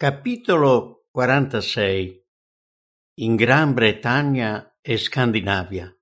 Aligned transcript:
Capitolo 0.00 1.08
46 1.10 2.24
In 3.14 3.34
Gran 3.34 3.74
Bretagna 3.74 4.78
e 4.80 4.96
Scandinavia. 4.96 5.92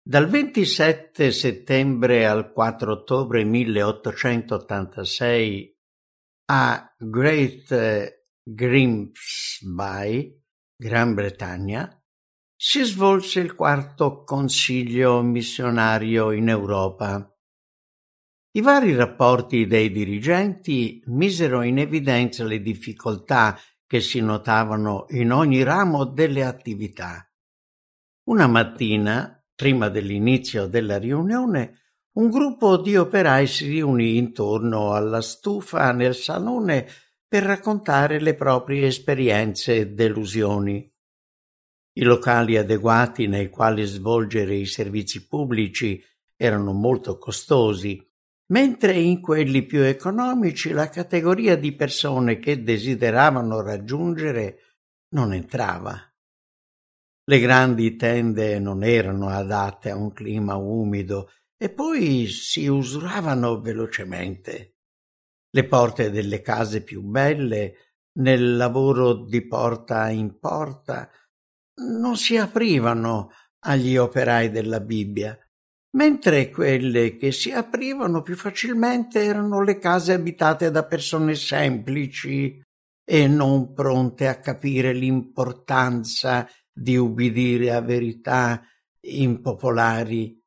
Dal 0.00 0.28
27 0.28 1.32
settembre 1.32 2.24
al 2.24 2.52
4 2.52 2.92
ottobre 2.92 3.42
1886 3.42 5.76
a 6.52 6.94
Great 6.96 8.28
Grimsby, 8.44 10.40
Gran 10.76 11.14
Bretagna, 11.14 12.00
si 12.54 12.84
svolse 12.84 13.40
il 13.40 13.56
quarto 13.56 14.22
consiglio 14.22 15.20
missionario 15.22 16.30
in 16.30 16.48
Europa 16.48 17.28
i 18.58 18.60
vari 18.60 18.92
rapporti 18.92 19.68
dei 19.68 19.92
dirigenti 19.92 21.00
misero 21.06 21.62
in 21.62 21.78
evidenza 21.78 22.42
le 22.42 22.60
difficoltà 22.60 23.56
che 23.86 24.00
si 24.00 24.20
notavano 24.20 25.06
in 25.10 25.30
ogni 25.30 25.62
ramo 25.62 26.04
delle 26.04 26.42
attività. 26.44 27.24
Una 28.24 28.48
mattina, 28.48 29.40
prima 29.54 29.88
dell'inizio 29.88 30.66
della 30.66 30.98
riunione, 30.98 31.82
un 32.14 32.30
gruppo 32.30 32.78
di 32.78 32.96
operai 32.96 33.46
si 33.46 33.68
riunì 33.68 34.16
intorno 34.16 34.92
alla 34.92 35.22
stufa 35.22 35.92
nel 35.92 36.16
salone 36.16 36.84
per 37.28 37.44
raccontare 37.44 38.18
le 38.18 38.34
proprie 38.34 38.88
esperienze 38.88 39.76
e 39.76 39.86
delusioni. 39.90 40.92
I 41.92 42.02
locali 42.02 42.56
adeguati 42.56 43.28
nei 43.28 43.50
quali 43.50 43.84
svolgere 43.84 44.56
i 44.56 44.66
servizi 44.66 45.28
pubblici 45.28 46.02
erano 46.34 46.72
molto 46.72 47.18
costosi 47.18 48.04
mentre 48.50 48.92
in 48.94 49.20
quelli 49.20 49.64
più 49.64 49.80
economici 49.80 50.70
la 50.70 50.88
categoria 50.88 51.56
di 51.56 51.74
persone 51.74 52.38
che 52.38 52.62
desideravano 52.62 53.60
raggiungere 53.60 54.76
non 55.14 55.32
entrava. 55.32 56.00
Le 57.24 57.40
grandi 57.40 57.96
tende 57.96 58.58
non 58.58 58.82
erano 58.82 59.28
adatte 59.28 59.90
a 59.90 59.96
un 59.96 60.12
clima 60.12 60.56
umido 60.56 61.30
e 61.58 61.70
poi 61.70 62.26
si 62.28 62.66
usuravano 62.66 63.60
velocemente. 63.60 64.76
Le 65.50 65.66
porte 65.66 66.10
delle 66.10 66.40
case 66.40 66.82
più 66.82 67.02
belle, 67.02 67.74
nel 68.18 68.56
lavoro 68.56 69.24
di 69.24 69.46
porta 69.46 70.08
in 70.08 70.38
porta, 70.38 71.10
non 71.80 72.16
si 72.16 72.36
aprivano 72.36 73.30
agli 73.60 73.96
operai 73.96 74.50
della 74.50 74.80
Bibbia 74.80 75.38
mentre 75.96 76.50
quelle 76.50 77.16
che 77.16 77.32
si 77.32 77.50
aprivano 77.50 78.22
più 78.22 78.36
facilmente 78.36 79.22
erano 79.22 79.62
le 79.62 79.78
case 79.78 80.12
abitate 80.12 80.70
da 80.70 80.84
persone 80.84 81.34
semplici 81.34 82.60
e 83.04 83.26
non 83.26 83.72
pronte 83.72 84.28
a 84.28 84.38
capire 84.38 84.92
l'importanza 84.92 86.46
di 86.70 86.96
ubbidire 86.96 87.72
a 87.72 87.80
verità 87.80 88.62
impopolari. 89.00 90.38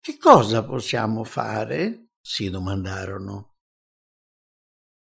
Che 0.00 0.16
cosa 0.18 0.64
possiamo 0.64 1.22
fare? 1.24 2.06
si 2.24 2.48
domandarono. 2.48 3.56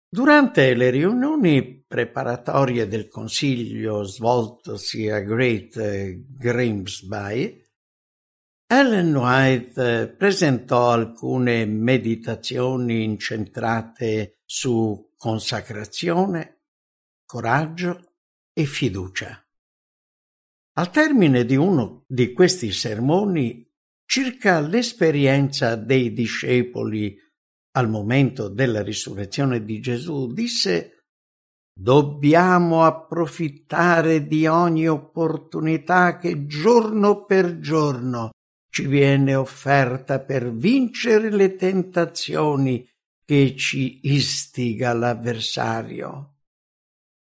Durante 0.09 0.73
le 0.75 0.89
riunioni 0.89 1.83
preparatorie 1.87 2.87
del 2.87 3.07
consiglio 3.07 4.03
svoltosi 4.03 5.09
a 5.09 5.21
Great 5.21 5.79
Grimsby, 6.37 7.62
Ellen 8.75 9.15
White 9.15 10.15
presentò 10.17 10.93
alcune 10.93 11.63
meditazioni 11.63 13.03
incentrate 13.03 14.39
su 14.43 15.11
consacrazione, 15.15 16.61
coraggio 17.23 18.15
e 18.51 18.65
fiducia. 18.65 19.45
Al 20.79 20.89
termine 20.89 21.45
di 21.45 21.55
uno 21.55 22.03
di 22.07 22.33
questi 22.33 22.71
sermoni, 22.71 23.63
circa 24.07 24.59
l'esperienza 24.59 25.75
dei 25.75 26.11
discepoli 26.11 27.15
al 27.73 27.87
momento 27.87 28.47
della 28.47 28.81
risurrezione 28.81 29.63
di 29.63 29.79
Gesù, 29.81 30.33
disse 30.33 31.03
Dobbiamo 31.79 32.85
approfittare 32.85 34.25
di 34.25 34.47
ogni 34.47 34.87
opportunità 34.87 36.17
che 36.17 36.47
giorno 36.47 37.23
per 37.25 37.59
giorno 37.59 38.31
ci 38.73 38.87
viene 38.87 39.35
offerta 39.35 40.19
per 40.19 40.51
vincere 40.51 41.29
le 41.29 41.55
tentazioni 41.55 42.89
che 43.23 43.55
ci 43.55 43.99
istiga 44.01 44.93
l'avversario. 44.93 46.37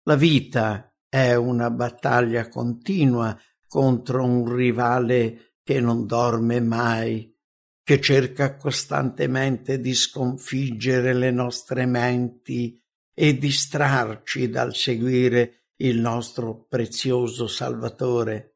La 0.03 0.15
vita 0.15 0.95
è 1.09 1.33
una 1.35 1.69
battaglia 1.69 2.47
continua 2.47 3.37
contro 3.67 4.23
un 4.23 4.55
rivale 4.55 5.57
che 5.63 5.81
non 5.81 6.05
dorme 6.05 6.61
mai, 6.61 7.37
che 7.83 7.99
cerca 7.99 8.55
costantemente 8.55 9.81
di 9.81 9.93
sconfiggere 9.93 11.13
le 11.13 11.31
nostre 11.31 11.85
menti 11.85 12.81
e 13.13 13.37
distrarci 13.37 14.47
dal 14.47 14.73
seguire 14.73 15.65
il 15.81 15.99
nostro 15.99 16.65
prezioso 16.69 17.47
Salvatore 17.47 18.52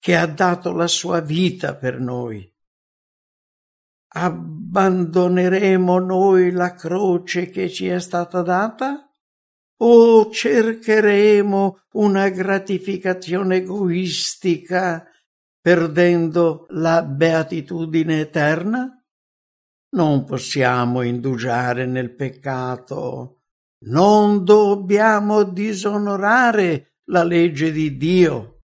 che 0.00 0.16
ha 0.16 0.26
dato 0.26 0.72
la 0.72 0.86
sua 0.86 1.20
vita 1.20 1.76
per 1.76 2.00
noi. 2.00 2.50
Abbandoneremo 4.12 5.98
noi 6.00 6.50
la 6.50 6.74
croce 6.74 7.50
che 7.50 7.70
ci 7.70 7.86
è 7.86 8.00
stata 8.00 8.42
data? 8.42 9.08
O 9.82 10.30
cercheremo 10.30 11.82
una 11.92 12.28
gratificazione 12.28 13.56
egoistica 13.56 15.06
perdendo 15.60 16.66
la 16.70 17.02
beatitudine 17.02 18.20
eterna? 18.20 18.94
Non 19.92 20.24
possiamo 20.24 21.02
indugiare 21.02 21.86
nel 21.86 22.14
peccato, 22.14 23.42
non 23.86 24.44
dobbiamo 24.44 25.42
disonorare 25.42 26.96
la 27.04 27.22
legge 27.24 27.72
di 27.72 27.96
Dio. 27.96 28.59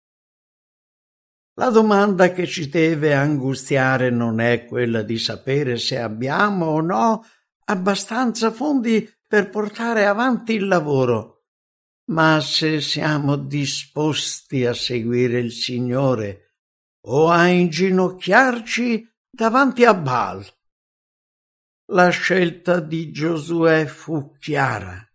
La 1.56 1.70
domanda 1.70 2.32
che 2.32 2.48
ci 2.48 2.68
deve 2.68 3.14
angustiare 3.14 4.10
non 4.10 4.40
è 4.40 4.66
quella 4.66 5.04
di 5.04 5.20
sapere 5.20 5.78
se 5.78 6.00
abbiamo 6.00 6.66
o 6.66 6.82
no 6.82 7.24
abbastanza 7.66 8.52
fondi 8.52 9.08
per 9.28 9.50
portare 9.50 10.06
avanti 10.06 10.54
il 10.54 10.68
lavoro, 10.68 11.46
ma 12.06 12.42
se 12.42 12.82
siamo 12.82 13.36
disposti 13.36 14.66
a 14.66 14.74
seguire 14.74 15.40
il 15.40 15.52
Signore 15.52 16.56
o 17.06 17.30
a 17.30 17.48
inginocchiarci 17.48 19.08
davanti 19.30 19.86
a 19.86 19.94
Baal. 19.94 20.46
La 21.92 22.10
scelta 22.10 22.80
di 22.80 23.12
Giosuè 23.12 23.86
fu 23.86 24.36
chiara. 24.40 25.08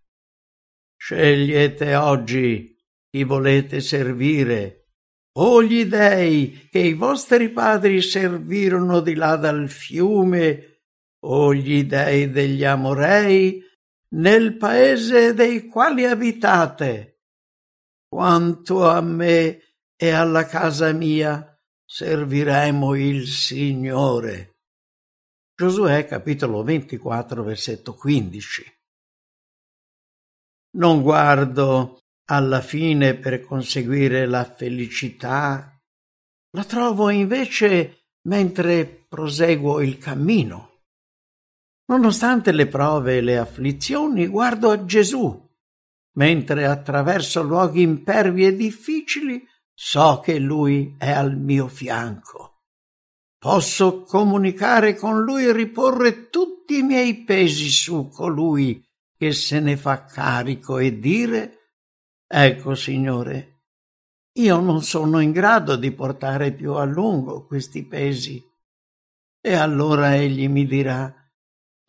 Scegliete 0.96 1.96
oggi 1.96 2.76
chi 3.10 3.24
volete 3.24 3.80
servire 3.80 4.77
o 5.36 5.62
gli 5.62 5.84
dei 5.84 6.68
che 6.70 6.78
i 6.78 6.94
vostri 6.94 7.50
padri 7.50 8.02
servirono 8.02 9.00
di 9.00 9.14
là 9.14 9.36
dal 9.36 9.68
fiume, 9.68 10.82
o 11.24 11.54
gli 11.54 11.84
dei 11.84 12.30
degli 12.30 12.64
Amorei, 12.64 13.62
nel 14.14 14.56
paese 14.56 15.34
dei 15.34 15.66
quali 15.66 16.04
abitate. 16.04 17.20
Quanto 18.08 18.88
a 18.88 19.00
me 19.00 19.74
e 19.94 20.10
alla 20.10 20.46
casa 20.46 20.92
mia 20.92 21.56
serviremo 21.84 22.94
il 22.94 23.26
Signore. 23.26 24.56
Giosuè 25.54 26.06
capitolo 26.06 26.62
24 26.62 27.42
versetto 27.42 27.94
15. 27.94 28.78
Non 30.76 31.02
guardo 31.02 31.98
alla 32.30 32.60
fine 32.60 33.14
per 33.14 33.40
conseguire 33.40 34.26
la 34.26 34.44
felicità, 34.44 35.80
la 36.50 36.64
trovo 36.64 37.08
invece 37.10 38.08
mentre 38.28 39.06
proseguo 39.08 39.80
il 39.80 39.96
cammino. 39.98 40.66
Nonostante 41.86 42.52
le 42.52 42.66
prove 42.66 43.16
e 43.16 43.20
le 43.22 43.38
afflizioni, 43.38 44.26
guardo 44.26 44.70
a 44.70 44.84
Gesù. 44.84 45.46
Mentre 46.16 46.66
attraverso 46.66 47.42
luoghi 47.42 47.80
impervi 47.80 48.44
e 48.44 48.54
difficili, 48.54 49.46
so 49.72 50.20
che 50.22 50.38
Lui 50.38 50.96
è 50.98 51.10
al 51.10 51.36
mio 51.36 51.66
fianco. 51.68 52.64
Posso 53.38 54.02
comunicare 54.02 54.96
con 54.96 55.22
Lui 55.22 55.44
e 55.46 55.52
riporre 55.52 56.28
tutti 56.28 56.78
i 56.78 56.82
miei 56.82 57.24
pesi 57.24 57.70
su 57.70 58.08
colui 58.08 58.84
che 59.16 59.32
se 59.32 59.60
ne 59.60 59.76
fa 59.76 60.04
carico 60.04 60.78
e 60.78 60.98
dire 60.98 61.57
Ecco, 62.30 62.74
Signore, 62.74 63.62
io 64.38 64.60
non 64.60 64.82
sono 64.82 65.20
in 65.20 65.32
grado 65.32 65.76
di 65.76 65.90
portare 65.92 66.52
più 66.52 66.74
a 66.74 66.84
lungo 66.84 67.46
questi 67.46 67.86
pesi. 67.86 68.44
E 69.40 69.54
allora 69.54 70.14
egli 70.14 70.46
mi 70.46 70.66
dirà, 70.66 71.12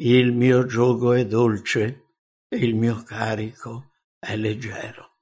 il 0.01 0.31
mio 0.31 0.65
giogo 0.65 1.11
è 1.11 1.27
dolce 1.27 2.15
e 2.47 2.57
il 2.57 2.73
mio 2.73 3.03
carico 3.03 3.91
è 4.17 4.37
leggero. 4.37 5.17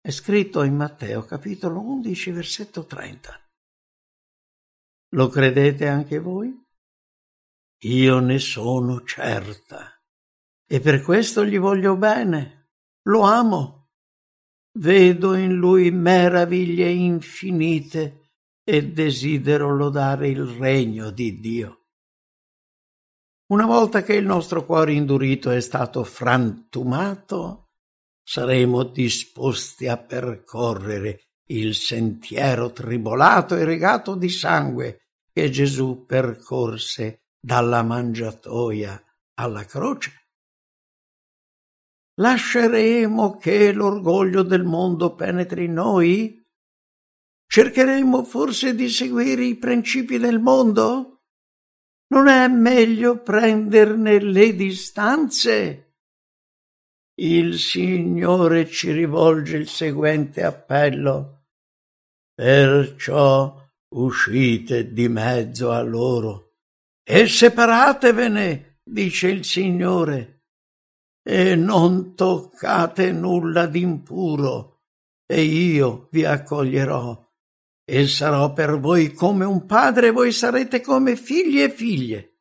È 0.00 0.10
scritto 0.10 0.64
in 0.64 0.74
Matteo 0.74 1.24
capitolo 1.24 1.80
11 1.80 2.30
versetto 2.32 2.86
30. 2.86 3.40
Lo 5.10 5.28
credete 5.28 5.86
anche 5.86 6.18
voi? 6.18 6.52
Io 7.84 8.18
ne 8.18 8.38
sono 8.40 9.04
certa 9.04 10.02
e 10.66 10.80
per 10.80 11.02
questo 11.02 11.44
gli 11.44 11.58
voglio 11.58 11.96
bene, 11.96 12.63
lo 13.04 13.20
amo. 13.22 13.88
Vedo 14.76 15.34
in 15.34 15.54
lui 15.54 15.90
meraviglie 15.90 16.88
infinite 16.90 18.30
e 18.64 18.90
desidero 18.90 19.74
lodare 19.74 20.28
il 20.28 20.44
regno 20.44 21.10
di 21.10 21.38
Dio. 21.38 21.78
Una 23.46 23.66
volta 23.66 24.02
che 24.02 24.14
il 24.14 24.24
nostro 24.24 24.64
cuore 24.64 24.94
indurito 24.94 25.50
è 25.50 25.60
stato 25.60 26.02
frantumato, 26.02 27.68
saremo 28.22 28.84
disposti 28.84 29.86
a 29.86 29.98
percorrere 29.98 31.26
il 31.48 31.74
sentiero 31.74 32.72
tribolato 32.72 33.54
e 33.54 33.64
regato 33.64 34.16
di 34.16 34.30
sangue 34.30 35.10
che 35.30 35.50
Gesù 35.50 36.06
percorse 36.06 37.26
dalla 37.38 37.82
mangiatoia 37.82 39.00
alla 39.34 39.64
croce? 39.64 40.23
Lasceremo 42.16 43.36
che 43.36 43.72
l'orgoglio 43.72 44.42
del 44.42 44.62
mondo 44.62 45.14
penetri 45.14 45.64
in 45.64 45.72
noi? 45.72 46.42
Cercheremo 47.46 48.24
forse 48.24 48.74
di 48.74 48.88
seguire 48.88 49.44
i 49.44 49.56
principi 49.56 50.18
del 50.18 50.38
mondo? 50.38 51.22
Non 52.08 52.28
è 52.28 52.46
meglio 52.48 53.20
prenderne 53.22 54.20
le 54.20 54.54
distanze? 54.54 55.94
Il 57.16 57.58
Signore 57.58 58.68
ci 58.68 58.92
rivolge 58.92 59.56
il 59.56 59.68
seguente 59.68 60.42
appello. 60.42 61.46
Perciò 62.34 63.60
uscite 63.94 64.92
di 64.92 65.08
mezzo 65.08 65.70
a 65.70 65.80
loro 65.82 66.54
e 67.04 67.28
separatevene, 67.28 68.80
dice 68.82 69.28
il 69.28 69.44
Signore, 69.44 70.33
e 71.24 71.56
non 71.56 72.14
toccate 72.14 73.10
nulla 73.10 73.66
d'impuro, 73.66 74.82
e 75.26 75.42
io 75.42 76.08
vi 76.10 76.24
accoglierò, 76.24 77.32
e 77.84 78.06
sarò 78.06 78.52
per 78.52 78.78
voi 78.78 79.12
come 79.12 79.44
un 79.44 79.64
padre, 79.66 80.08
e 80.08 80.10
voi 80.10 80.32
sarete 80.32 80.80
come 80.80 81.16
figli 81.16 81.60
e 81.60 81.70
figlie. 81.70 82.38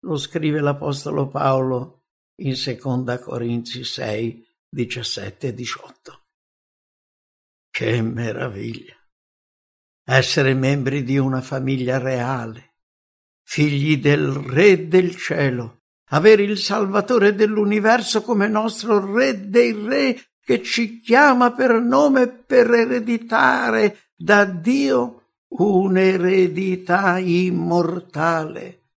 Lo 0.00 0.16
scrive 0.16 0.60
l'Apostolo 0.60 1.28
Paolo 1.28 2.06
in 2.40 2.56
seconda 2.56 3.18
Corinzi 3.18 3.84
6, 3.84 4.44
17 4.68 5.48
e 5.48 5.54
18. 5.54 6.26
Che 7.70 8.02
meraviglia! 8.02 8.96
essere 10.08 10.54
membri 10.54 11.02
di 11.02 11.18
una 11.18 11.40
famiglia 11.40 11.98
reale, 11.98 12.76
figli 13.42 13.98
del 13.98 14.28
Re 14.28 14.86
del 14.86 15.16
cielo, 15.16 15.85
avere 16.10 16.42
il 16.42 16.58
Salvatore 16.58 17.34
dell'universo 17.34 18.22
come 18.22 18.48
nostro 18.48 19.14
Re 19.14 19.48
dei 19.48 19.72
Re 19.72 20.20
che 20.40 20.62
ci 20.62 21.00
chiama 21.00 21.52
per 21.52 21.80
nome 21.80 22.28
per 22.28 22.70
ereditare 22.70 24.10
da 24.14 24.44
Dio 24.44 25.42
un'eredità 25.48 27.18
immortale, 27.18 28.90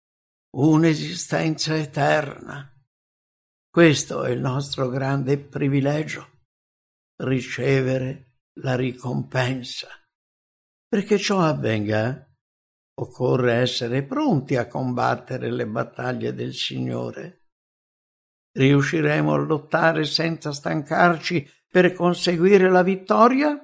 un'esistenza 0.51 1.75
eterna. 1.75 2.71
Questo 3.69 4.23
è 4.23 4.31
il 4.31 4.39
nostro 4.39 4.89
grande 4.89 5.37
privilegio, 5.37 6.27
ricevere 7.17 8.41
la 8.59 8.75
ricompensa 8.75 9.87
perché 10.89 11.19
ciò 11.19 11.39
avvenga, 11.39 12.27
occorre 12.99 13.53
essere 13.53 14.03
pronti 14.03 14.57
a 14.57 14.67
combattere 14.67 15.49
le 15.49 15.65
battaglie 15.65 16.33
del 16.33 16.53
Signore. 16.53 17.47
Riusciremo 18.51 19.33
a 19.33 19.37
lottare 19.37 20.05
senza 20.05 20.51
stancarci 20.51 21.47
per 21.69 21.93
conseguire 21.93 22.69
la 22.69 22.83
vittoria? 22.83 23.57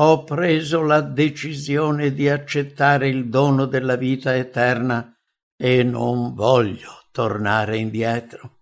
Ho 0.00 0.24
preso 0.24 0.82
la 0.82 1.00
decisione 1.00 2.12
di 2.12 2.28
accettare 2.28 3.08
il 3.08 3.28
dono 3.28 3.64
della 3.64 3.96
vita 3.96 4.36
eterna 4.36 5.16
e 5.56 5.82
non 5.82 6.34
voglio 6.34 7.06
tornare 7.10 7.78
indietro. 7.78 8.56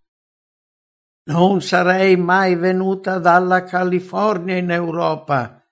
Non 1.25 1.60
sarei 1.60 2.16
mai 2.16 2.54
venuta 2.54 3.19
dalla 3.19 3.64
California 3.64 4.56
in 4.56 4.70
Europa 4.70 5.65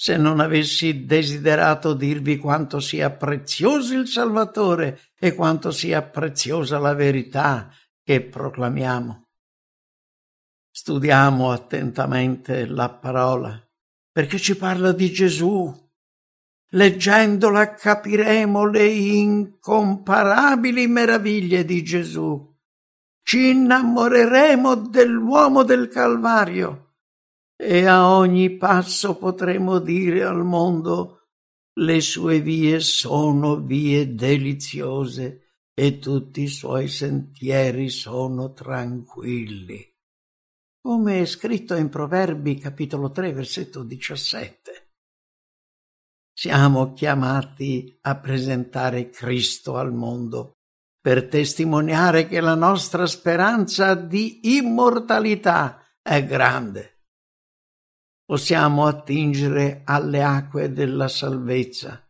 se 0.00 0.16
non 0.16 0.38
avessi 0.38 1.06
desiderato 1.06 1.92
dirvi 1.92 2.36
quanto 2.36 2.78
sia 2.78 3.10
prezioso 3.10 3.94
il 3.94 4.06
Salvatore 4.06 5.00
e 5.18 5.34
quanto 5.34 5.72
sia 5.72 6.02
preziosa 6.02 6.78
la 6.78 6.94
verità 6.94 7.68
che 8.04 8.22
proclamiamo. 8.22 9.26
Studiamo 10.70 11.50
attentamente 11.50 12.64
la 12.64 12.90
parola, 12.90 13.60
perché 14.12 14.38
ci 14.38 14.56
parla 14.56 14.92
di 14.92 15.10
Gesù. 15.10 15.90
Leggendola 16.70 17.74
capiremo 17.74 18.66
le 18.66 18.86
incomparabili 18.86 20.86
meraviglie 20.86 21.64
di 21.64 21.82
Gesù. 21.82 22.56
Ci 23.20 23.48
innamoreremo 23.48 24.76
dell'uomo 24.76 25.64
del 25.64 25.88
Calvario 25.88 26.87
e 27.60 27.86
a 27.86 28.14
ogni 28.14 28.56
passo 28.56 29.16
potremo 29.16 29.80
dire 29.80 30.22
al 30.22 30.44
mondo 30.44 31.30
le 31.80 32.00
sue 32.00 32.40
vie 32.40 32.78
sono 32.78 33.60
vie 33.60 34.14
deliziose 34.14 35.56
e 35.74 35.98
tutti 35.98 36.42
i 36.42 36.48
suoi 36.48 36.86
sentieri 36.86 37.88
sono 37.88 38.52
tranquilli. 38.52 39.84
Come 40.80 41.20
è 41.20 41.24
scritto 41.24 41.74
in 41.74 41.88
Proverbi 41.88 42.58
capitolo 42.58 43.10
3 43.10 43.32
versetto 43.32 43.82
17. 43.82 44.90
Siamo 46.32 46.92
chiamati 46.92 47.98
a 48.02 48.16
presentare 48.16 49.10
Cristo 49.10 49.76
al 49.76 49.92
mondo 49.92 50.52
per 51.00 51.26
testimoniare 51.26 52.28
che 52.28 52.40
la 52.40 52.54
nostra 52.54 53.06
speranza 53.06 53.94
di 53.94 54.56
immortalità 54.56 55.84
è 56.00 56.24
grande 56.24 56.97
possiamo 58.28 58.84
attingere 58.84 59.80
alle 59.86 60.22
acque 60.22 60.70
della 60.70 61.08
salvezza, 61.08 62.06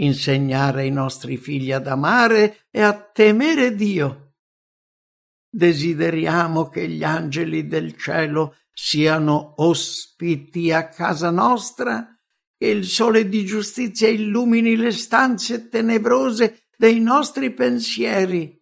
insegnare 0.00 0.80
ai 0.80 0.90
nostri 0.90 1.36
figli 1.36 1.70
ad 1.70 1.86
amare 1.86 2.66
e 2.68 2.80
a 2.82 2.92
temere 2.92 3.76
Dio. 3.76 4.32
Desideriamo 5.48 6.68
che 6.68 6.88
gli 6.88 7.04
angeli 7.04 7.68
del 7.68 7.96
cielo 7.96 8.56
siano 8.72 9.54
ospiti 9.58 10.72
a 10.72 10.88
casa 10.88 11.30
nostra, 11.30 12.08
che 12.58 12.66
il 12.66 12.84
sole 12.84 13.28
di 13.28 13.44
giustizia 13.44 14.08
illumini 14.08 14.74
le 14.74 14.90
stanze 14.90 15.68
tenebrose 15.68 16.64
dei 16.76 16.98
nostri 16.98 17.52
pensieri. 17.52 18.60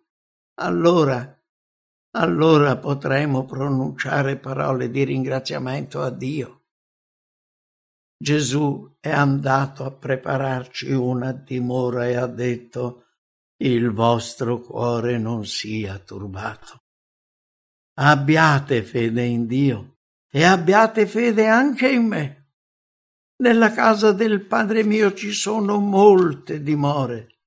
Allora, 0.57 1.43
allora 2.17 2.77
potremo 2.77 3.47
pronunciare 3.47 4.37
parole 4.37 4.91
di 4.91 5.03
ringraziamento 5.05 6.03
a 6.03 6.11
Dio. 6.11 6.60
Gesù 8.23 8.97
è 9.01 9.09
andato 9.09 9.83
a 9.87 9.93
prepararci 9.93 10.93
una 10.93 11.33
dimora 11.33 12.07
e 12.07 12.17
ha 12.17 12.27
detto 12.27 13.07
il 13.63 13.91
vostro 13.93 14.61
cuore 14.61 15.17
non 15.17 15.47
sia 15.47 15.99
turbato. 15.99 16.83
Abbiate 17.95 18.83
fede 18.83 19.25
in 19.25 19.47
Dio 19.47 20.01
e 20.31 20.45
abbiate 20.45 21.07
fede 21.07 21.49
anche 21.49 21.89
in 21.89 22.09
me. 22.09 22.53
Nella 23.37 23.73
casa 23.73 24.13
del 24.13 24.45
Padre 24.45 24.85
mio 24.85 25.15
ci 25.15 25.33
sono 25.33 25.79
molte 25.79 26.63
dimore. 26.63 27.39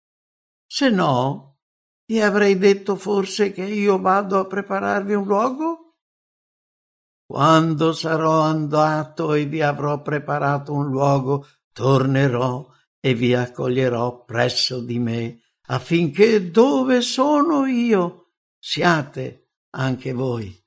Se 0.65 0.89
no, 0.89 1.59
vi 2.07 2.19
avrei 2.19 2.57
detto 2.57 2.95
forse 2.95 3.51
che 3.51 3.63
io 3.63 3.99
vado 3.99 4.39
a 4.39 4.47
prepararvi 4.47 5.13
un 5.13 5.25
luogo? 5.25 5.82
Quando 7.25 7.93
sarò 7.93 8.41
andato 8.41 9.33
e 9.33 9.45
vi 9.45 9.61
avrò 9.61 10.01
preparato 10.01 10.73
un 10.73 10.89
luogo, 10.89 11.47
tornerò 11.71 12.69
e 12.99 13.13
vi 13.13 13.33
accoglierò 13.33 14.23
presso 14.23 14.81
di 14.81 14.99
me, 14.99 15.41
affinché 15.67 16.51
dove 16.51 17.01
sono 17.01 17.65
io 17.65 18.33
siate 18.59 19.51
anche 19.71 20.13
voi. 20.13 20.61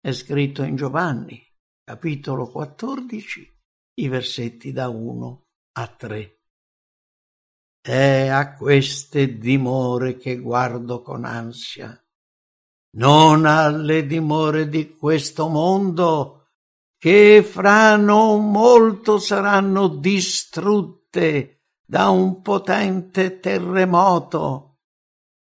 È 0.00 0.12
scritto 0.12 0.62
in 0.62 0.76
Giovanni, 0.76 1.40
capitolo 1.84 2.50
14, 2.50 3.60
i 3.94 4.08
versetti 4.08 4.72
da 4.72 4.88
1 4.88 5.46
a 5.72 5.86
3. 5.86 6.40
È 7.80 8.28
a 8.28 8.54
queste 8.54 9.38
dimore 9.38 10.16
che 10.16 10.38
guardo 10.38 11.02
con 11.02 11.24
ansia, 11.24 12.01
non 12.96 13.46
alle 13.46 14.06
dimore 14.06 14.68
di 14.68 14.96
questo 14.96 15.48
mondo, 15.48 16.48
che 16.98 17.42
fra 17.42 17.96
non 17.96 18.50
molto 18.50 19.18
saranno 19.18 19.88
distrutte 19.88 21.62
da 21.84 22.08
un 22.08 22.42
potente 22.42 23.40
terremoto, 23.40 24.78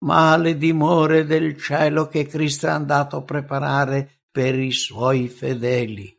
ma 0.04 0.32
alle 0.32 0.56
dimore 0.56 1.24
del 1.24 1.56
cielo 1.56 2.06
che 2.08 2.26
Cristo 2.26 2.66
è 2.66 2.70
andato 2.70 3.16
a 3.16 3.22
preparare 3.22 4.22
per 4.30 4.58
i 4.58 4.72
suoi 4.72 5.28
fedeli. 5.28 6.16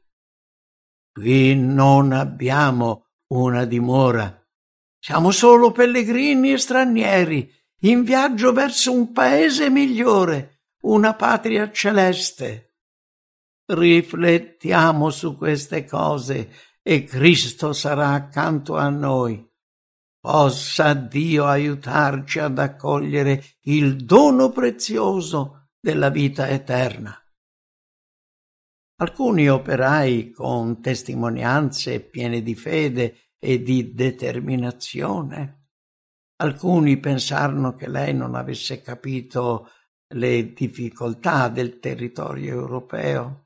Qui 1.11 1.55
non 1.55 2.11
abbiamo 2.11 3.07
una 3.27 3.65
dimora, 3.65 4.45
siamo 4.99 5.31
solo 5.31 5.71
pellegrini 5.71 6.53
e 6.53 6.57
stranieri, 6.57 7.53
in 7.81 8.03
viaggio 8.03 8.51
verso 8.51 8.91
un 8.91 9.11
paese 9.11 9.69
migliore, 9.69 10.58
una 10.81 11.15
patria 11.15 11.71
celeste. 11.71 12.75
Riflettiamo 13.65 15.09
su 15.09 15.35
queste 15.35 15.85
cose 15.85 16.51
e 16.81 17.03
Cristo 17.03 17.73
sarà 17.73 18.09
accanto 18.11 18.77
a 18.77 18.89
noi. 18.89 19.45
Possa 20.19 20.93
Dio 20.93 21.45
aiutarci 21.45 22.39
ad 22.39 22.57
accogliere 22.59 23.43
il 23.61 23.95
dono 23.97 24.49
prezioso 24.49 25.69
della 25.79 26.09
vita 26.09 26.49
eterna. 26.49 27.15
Alcuni 29.01 29.49
operai 29.49 30.31
con 30.31 30.81
testimonianze 30.81 32.01
piene 32.01 32.41
di 32.41 32.53
fede 32.53 33.33
e 33.39 33.61
di 33.61 33.93
determinazione. 33.93 35.67
Alcuni 36.41 36.99
pensarono 36.99 37.75
che 37.75 37.87
lei 37.87 38.13
non 38.13 38.35
avesse 38.35 38.81
capito 38.81 39.69
le 40.13 40.53
difficoltà 40.53 41.49
del 41.49 41.79
territorio 41.79 42.53
europeo. 42.53 43.45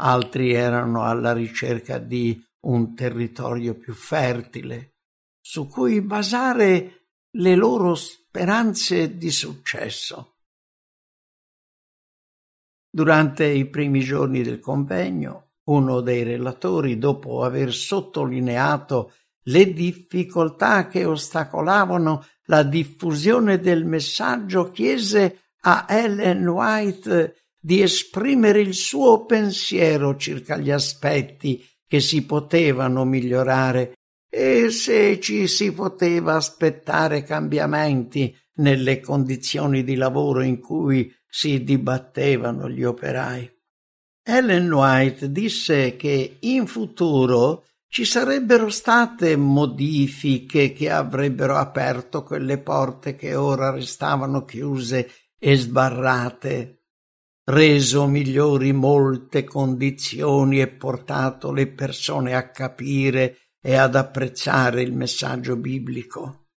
Altri 0.00 0.52
erano 0.52 1.04
alla 1.04 1.32
ricerca 1.32 1.98
di 1.98 2.42
un 2.60 2.94
territorio 2.94 3.74
più 3.74 3.92
fertile, 3.94 4.94
su 5.40 5.66
cui 5.66 6.00
basare 6.00 7.08
le 7.30 7.54
loro 7.54 7.94
speranze 7.94 9.16
di 9.16 9.30
successo. 9.30 10.36
Durante 12.90 13.44
i 13.46 13.68
primi 13.68 14.00
giorni 14.00 14.42
del 14.42 14.60
convegno, 14.60 15.52
uno 15.64 16.00
dei 16.00 16.22
relatori, 16.22 16.96
dopo 16.96 17.44
aver 17.44 17.72
sottolineato 17.72 19.12
le 19.48 19.72
difficoltà 19.72 20.88
che 20.88 21.04
ostacolavano 21.04 22.24
la 22.44 22.62
diffusione 22.62 23.58
del 23.58 23.84
messaggio, 23.84 24.70
chiese 24.70 25.52
a 25.62 25.86
Ellen 25.88 26.46
White 26.46 27.34
di 27.60 27.82
esprimere 27.82 28.60
il 28.60 28.74
suo 28.74 29.24
pensiero 29.26 30.16
circa 30.16 30.56
gli 30.56 30.70
aspetti 30.70 31.66
che 31.86 32.00
si 32.00 32.24
potevano 32.24 33.04
migliorare 33.04 33.94
e 34.30 34.70
se 34.70 35.18
ci 35.20 35.46
si 35.46 35.72
poteva 35.72 36.34
aspettare 36.34 37.22
cambiamenti 37.22 38.34
nelle 38.56 39.00
condizioni 39.00 39.82
di 39.82 39.94
lavoro 39.94 40.42
in 40.42 40.60
cui 40.60 41.12
si 41.26 41.64
dibattevano 41.64 42.68
gli 42.68 42.84
operai. 42.84 43.50
Ellen 44.22 44.70
White 44.70 45.32
disse 45.32 45.96
che 45.96 46.36
in 46.40 46.66
futuro 46.66 47.64
ci 47.88 48.04
sarebbero 48.04 48.68
state 48.68 49.36
modifiche 49.36 50.72
che 50.72 50.90
avrebbero 50.90 51.56
aperto 51.56 52.22
quelle 52.22 52.58
porte 52.58 53.14
che 53.14 53.34
ora 53.34 53.70
restavano 53.70 54.44
chiuse 54.44 55.10
e 55.38 55.56
sbarrate, 55.56 56.82
reso 57.44 58.06
migliori 58.06 58.72
molte 58.72 59.44
condizioni 59.44 60.60
e 60.60 60.68
portato 60.68 61.50
le 61.50 61.66
persone 61.68 62.34
a 62.34 62.50
capire 62.50 63.52
e 63.60 63.74
ad 63.74 63.94
apprezzare 63.94 64.82
il 64.82 64.92
messaggio 64.92 65.56
biblico. 65.56 66.48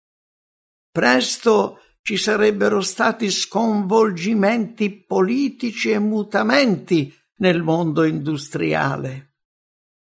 Presto 0.91 1.79
ci 2.03 2.17
sarebbero 2.17 2.81
stati 2.81 3.31
sconvolgimenti 3.31 5.05
politici 5.05 5.91
e 5.91 6.01
mutamenti 6.01 7.15
nel 7.37 7.63
mondo 7.63 8.03
industriale. 8.03 9.30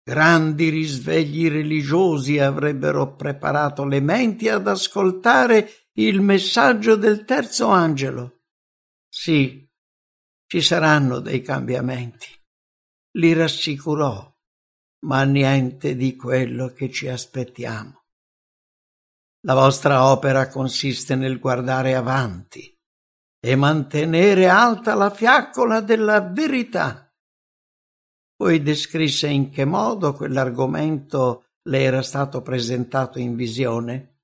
Grandi 0.07 0.69
risvegli 0.69 1.49
religiosi 1.49 2.39
avrebbero 2.39 3.17
preparato 3.17 3.87
le 3.87 4.01
menti 4.01 4.51
ad 4.51 4.69
ascoltare 4.69 5.89
il 5.95 6.21
messaggio 6.21 6.95
del 6.95 7.25
terzo 7.25 7.69
angelo. 7.69 8.43
Sì, 9.09 9.67
ci 10.47 10.61
saranno 10.61 11.21
dei 11.21 11.41
cambiamenti. 11.41 12.29
Li 13.13 13.33
rassicurò, 13.33 14.31
ma 15.07 15.23
niente 15.25 15.97
di 15.97 16.15
quello 16.17 16.69
che 16.69 16.91
ci 16.91 17.09
aspettiamo. 17.09 18.05
La 19.47 19.55
vostra 19.55 20.11
opera 20.11 20.49
consiste 20.49 21.17
nel 21.17 21.39
guardare 21.39 21.95
avanti 21.95 22.71
e 23.41 23.57
mantenere 23.57 24.49
alta 24.49 24.95
la 24.95 25.11
fiaccola 25.11 25.81
della 25.81 26.21
verità. 26.21 27.04
Poi 28.37 28.63
descrisse 28.63 29.29
in 29.29 29.51
che 29.51 29.65
modo 29.65 30.13
quell'argomento 30.13 31.45
le 31.63 31.83
era 31.83 32.03
stato 32.03 32.43
presentato 32.43 33.19
in 33.19 33.37
visione. 33.37 34.15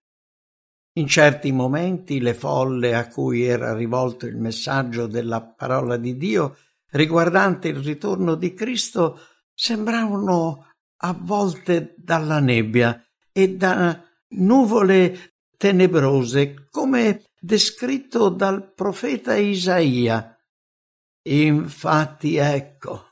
In 0.95 1.07
certi 1.07 1.53
momenti 1.53 2.21
le 2.21 2.35
folle 2.35 2.95
a 2.95 3.07
cui 3.09 3.45
era 3.45 3.75
rivolto 3.75 4.27
il 4.27 4.37
messaggio 4.37 5.07
della 5.07 5.41
parola 5.41 5.97
di 5.97 6.17
Dio 6.17 6.57
riguardante 6.91 7.69
il 7.69 7.79
ritorno 7.79 8.35
di 8.35 8.53
Cristo 8.55 9.21
sembravano 9.55 10.67
avvolte 11.03 11.95
dalla 11.97 12.41
nebbia 12.41 13.03
e 13.33 13.57
da 13.57 14.03
nuvole 14.31 15.35
tenebrose, 15.57 16.67
come 16.71 17.25
descritto 17.39 18.29
dal 18.29 18.73
profeta 18.73 19.37
Isaia. 19.37 20.37
Infatti 21.29 22.37
ecco, 22.37 23.10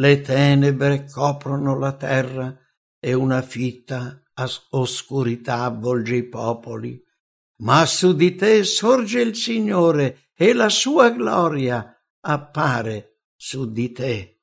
le 0.00 0.22
tenebre 0.22 1.04
coprono 1.04 1.78
la 1.78 1.92
terra 1.92 2.58
e 2.98 3.12
una 3.12 3.42
fitta 3.42 4.22
oscurità 4.70 5.64
avvolge 5.64 6.16
i 6.16 6.26
popoli, 6.26 6.98
ma 7.58 7.84
su 7.84 8.14
di 8.14 8.34
te 8.34 8.64
sorge 8.64 9.20
il 9.20 9.36
Signore 9.36 10.30
e 10.34 10.54
la 10.54 10.70
sua 10.70 11.10
gloria 11.10 11.94
appare 12.20 13.24
su 13.36 13.70
di 13.70 13.92
te. 13.92 14.40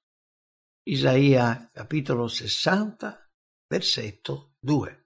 Isaia 0.83 1.71
capitolo 1.73 2.27
60, 2.27 3.31
versetto 3.67 4.57
2. 4.59 5.05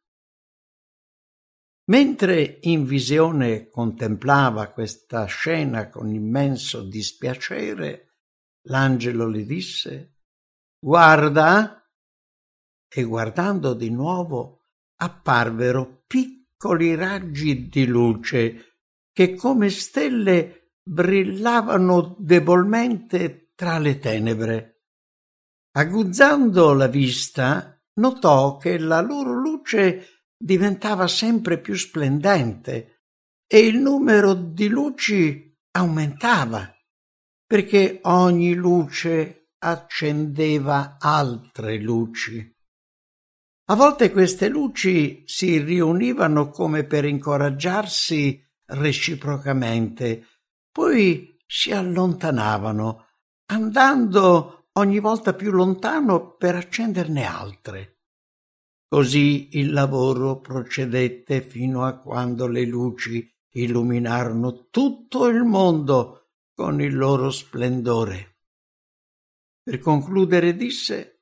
Mentre 1.85 2.59
in 2.63 2.83
visione 2.83 3.69
contemplava 3.69 4.69
questa 4.71 5.23
scena 5.25 5.89
con 5.89 6.13
immenso 6.13 6.83
dispiacere, 6.83 8.17
l'angelo 8.63 9.27
le 9.27 9.45
disse 9.45 10.10
Guarda! 10.83 11.87
E 12.89 13.03
guardando 13.03 13.75
di 13.75 13.91
nuovo 13.91 14.63
apparvero 14.95 16.05
piccoli 16.07 16.95
raggi 16.95 17.69
di 17.69 17.85
luce 17.85 18.77
che 19.13 19.35
come 19.35 19.69
stelle 19.69 20.71
brillavano 20.81 22.15
debolmente 22.17 23.51
tra 23.53 23.77
le 23.77 23.99
tenebre. 23.99 24.81
Aguzzando 25.73 26.73
la 26.73 26.87
vista, 26.87 27.79
notò 27.99 28.57
che 28.57 28.79
la 28.79 29.01
loro 29.01 29.33
luce 29.33 30.23
diventava 30.35 31.07
sempre 31.07 31.59
più 31.61 31.75
splendente 31.75 33.03
e 33.45 33.59
il 33.59 33.77
numero 33.77 34.33
di 34.33 34.67
luci 34.67 35.55
aumentava, 35.73 36.75
perché 37.45 37.99
ogni 38.01 38.55
luce 38.55 39.40
accendeva 39.63 40.97
altre 40.99 41.79
luci. 41.79 42.55
A 43.65 43.75
volte 43.75 44.11
queste 44.11 44.49
luci 44.49 45.23
si 45.25 45.59
riunivano 45.59 46.49
come 46.49 46.83
per 46.83 47.05
incoraggiarsi 47.05 48.43
reciprocamente, 48.65 50.25
poi 50.71 51.37
si 51.45 51.71
allontanavano, 51.71 53.05
andando 53.51 54.69
ogni 54.73 54.99
volta 54.99 55.33
più 55.33 55.51
lontano 55.51 56.35
per 56.35 56.55
accenderne 56.55 57.23
altre. 57.23 57.99
Così 58.87 59.57
il 59.57 59.71
lavoro 59.71 60.39
procedette 60.39 61.41
fino 61.41 61.85
a 61.85 61.97
quando 61.97 62.47
le 62.47 62.65
luci 62.65 63.29
illuminarono 63.53 64.69
tutto 64.69 65.27
il 65.27 65.43
mondo 65.43 66.31
con 66.53 66.81
il 66.81 66.95
loro 66.95 67.29
splendore. 67.29 68.30
Per 69.63 69.79
concludere 69.79 70.55
disse 70.55 71.21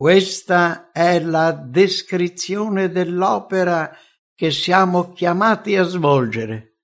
questa 0.00 0.92
è 0.92 1.20
la 1.20 1.52
descrizione 1.52 2.90
dell'opera 2.90 3.94
che 4.34 4.50
siamo 4.50 5.12
chiamati 5.12 5.76
a 5.76 5.82
svolgere. 5.82 6.78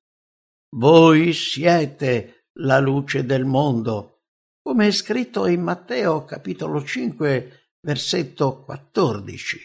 Voi 0.76 1.32
siete 1.32 2.48
la 2.58 2.78
luce 2.78 3.24
del 3.24 3.46
mondo, 3.46 4.24
come 4.60 4.88
è 4.88 4.90
scritto 4.90 5.46
in 5.46 5.62
Matteo 5.62 6.26
capitolo 6.26 6.84
5 6.84 7.70
versetto 7.80 8.62
14. 8.64 9.60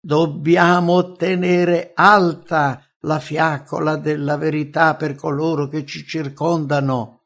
Dobbiamo 0.00 1.12
tenere 1.12 1.92
alta 1.94 2.84
la 3.00 3.20
fiaccola 3.20 3.96
della 3.96 4.36
verità 4.36 4.96
per 4.96 5.14
coloro 5.14 5.68
che 5.68 5.86
ci 5.86 6.04
circondano. 6.04 7.23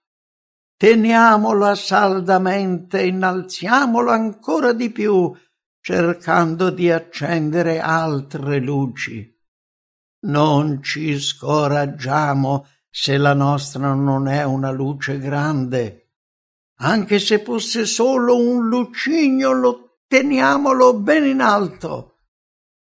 Teniamola 0.79 1.75
saldamente, 1.75 3.05
innalziamola 3.05 4.13
ancora 4.13 4.73
di 4.73 4.91
più, 4.93 5.35
cercando 5.81 6.71
di 6.71 6.89
accendere 6.89 7.81
altre 7.81 8.61
luci. 8.61 9.37
Non 10.21 10.81
ci 10.81 11.19
scoraggiamo 11.19 12.65
se 12.89 13.17
la 13.17 13.35
nostra 13.35 13.93
non 13.93 14.29
è 14.29 14.45
una 14.45 14.71
luce 14.71 15.19
grande. 15.19 16.13
Anche 16.77 17.19
se 17.19 17.41
fosse 17.41 17.85
solo 17.85 18.37
un 18.37 18.69
lucignolo, 18.69 20.03
teniamolo 20.07 20.95
ben 20.95 21.25
in 21.25 21.41
alto. 21.41 22.21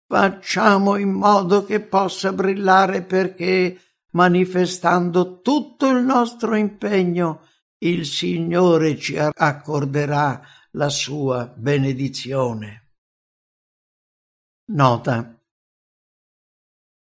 Facciamo 0.07 0.95
in 0.95 1.11
modo 1.11 1.63
che 1.63 1.81
possa 1.81 2.33
brillare 2.33 3.03
perché, 3.03 3.79
manifestando 4.13 5.41
tutto 5.41 5.87
il 5.89 6.03
nostro 6.03 6.55
impegno, 6.55 7.41
il 7.79 8.05
Signore 8.05 8.97
ci 8.97 9.17
accorderà 9.17 10.41
la 10.71 10.89
sua 10.89 11.53
benedizione. 11.55 12.93
Nota. 14.71 15.39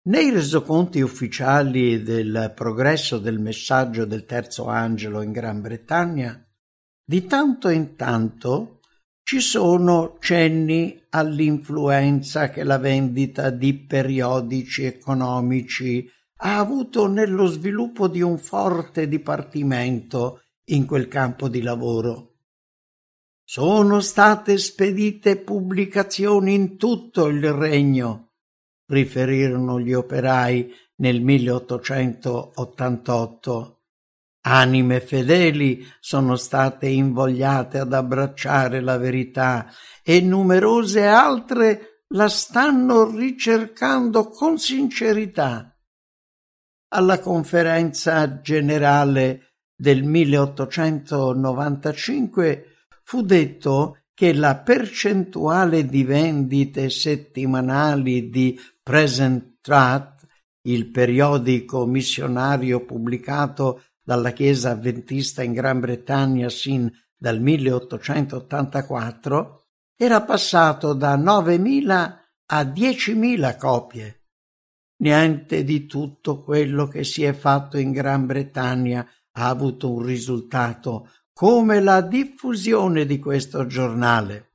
Nei 0.06 0.30
resoconti 0.30 1.00
ufficiali 1.00 2.02
del 2.02 2.52
progresso 2.54 3.18
del 3.18 3.38
messaggio 3.38 4.04
del 4.04 4.26
terzo 4.26 4.66
angelo 4.66 5.22
in 5.22 5.32
Gran 5.32 5.62
Bretagna, 5.62 6.46
di 7.02 7.24
tanto 7.24 7.70
in 7.70 7.96
tanto 7.96 8.80
ci 9.22 9.40
sono 9.40 10.18
cenni 10.20 11.02
all'influenza 11.08 12.50
che 12.50 12.64
la 12.64 12.76
vendita 12.76 13.48
di 13.48 13.74
periodici 13.86 14.84
economici 14.84 16.06
ha 16.36 16.58
avuto 16.58 17.06
nello 17.06 17.46
sviluppo 17.46 18.06
di 18.06 18.20
un 18.20 18.36
forte 18.36 19.08
dipartimento 19.08 20.43
in 20.66 20.86
quel 20.86 21.08
campo 21.08 21.48
di 21.48 21.62
lavoro. 21.62 22.36
Sono 23.44 24.00
state 24.00 24.56
spedite 24.58 25.36
pubblicazioni 25.36 26.54
in 26.54 26.76
tutto 26.76 27.26
il 27.26 27.52
regno, 27.52 28.34
riferirono 28.86 29.80
gli 29.80 29.92
operai 29.92 30.72
nel 30.96 31.20
1888 31.20 33.74
Anime 34.46 35.00
fedeli 35.00 35.86
sono 36.00 36.36
state 36.36 36.88
invogliate 36.88 37.78
ad 37.78 37.94
abbracciare 37.94 38.80
la 38.80 38.98
verità 38.98 39.72
e 40.02 40.20
numerose 40.20 41.06
altre 41.06 42.02
la 42.08 42.28
stanno 42.28 43.10
ricercando 43.10 44.28
con 44.28 44.58
sincerità. 44.58 45.74
Alla 46.88 47.20
conferenza 47.20 48.42
generale 48.42 49.53
del 49.76 50.04
1895 50.04 52.66
fu 53.02 53.22
detto 53.22 53.98
che 54.14 54.32
la 54.32 54.56
percentuale 54.58 55.86
di 55.86 56.04
vendite 56.04 56.88
settimanali 56.88 58.30
di 58.30 58.56
Present 58.82 59.56
Tract, 59.60 60.26
il 60.62 60.90
periodico 60.90 61.84
missionario 61.84 62.82
pubblicato 62.84 63.82
dalla 64.02 64.32
Chiesa 64.32 64.70
avventista 64.70 65.42
in 65.42 65.52
Gran 65.52 65.80
Bretagna 65.80 66.48
sin 66.48 66.90
dal 67.16 67.40
1884, 67.40 69.64
era 69.96 70.22
passato 70.22 70.92
da 70.92 71.16
9.000 71.16 72.18
a 72.46 72.62
10.000 72.62 73.56
copie. 73.56 74.20
Niente 74.96 75.64
di 75.64 75.86
tutto 75.86 76.42
quello 76.42 76.86
che 76.86 77.02
si 77.04 77.24
è 77.24 77.32
fatto 77.32 77.78
in 77.78 77.90
Gran 77.90 78.26
Bretagna 78.26 79.08
ha 79.36 79.48
avuto 79.48 79.92
un 79.92 80.04
risultato 80.04 81.10
come 81.32 81.80
la 81.80 82.00
diffusione 82.00 83.04
di 83.06 83.18
questo 83.18 83.66
giornale. 83.66 84.50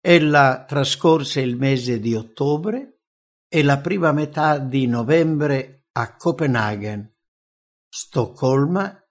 Ella 0.00 0.64
trascorse 0.64 1.40
il 1.40 1.56
mese 1.56 1.98
di 1.98 2.14
ottobre 2.14 3.00
e 3.48 3.64
la 3.64 3.78
prima 3.78 4.12
metà 4.12 4.58
di 4.58 4.86
novembre 4.86 5.77
a 5.98 6.14
Copenaghen, 6.14 7.12
Stoccolma, 7.88 9.04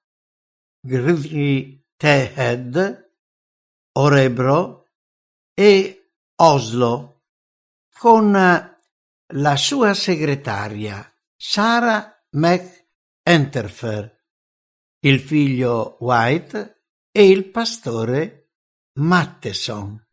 Tehed, 1.98 3.12
Orebro 3.92 4.88
e 5.54 6.12
Oslo 6.36 7.24
con 7.92 8.32
la 8.32 9.56
sua 9.58 9.94
segretaria 9.94 11.14
Sarah 11.36 12.26
McEnterfer, 12.30 14.24
il 15.00 15.20
figlio 15.20 15.98
White 16.00 16.84
e 17.12 17.30
il 17.30 17.50
pastore 17.50 18.52
Matteson, 18.94 20.08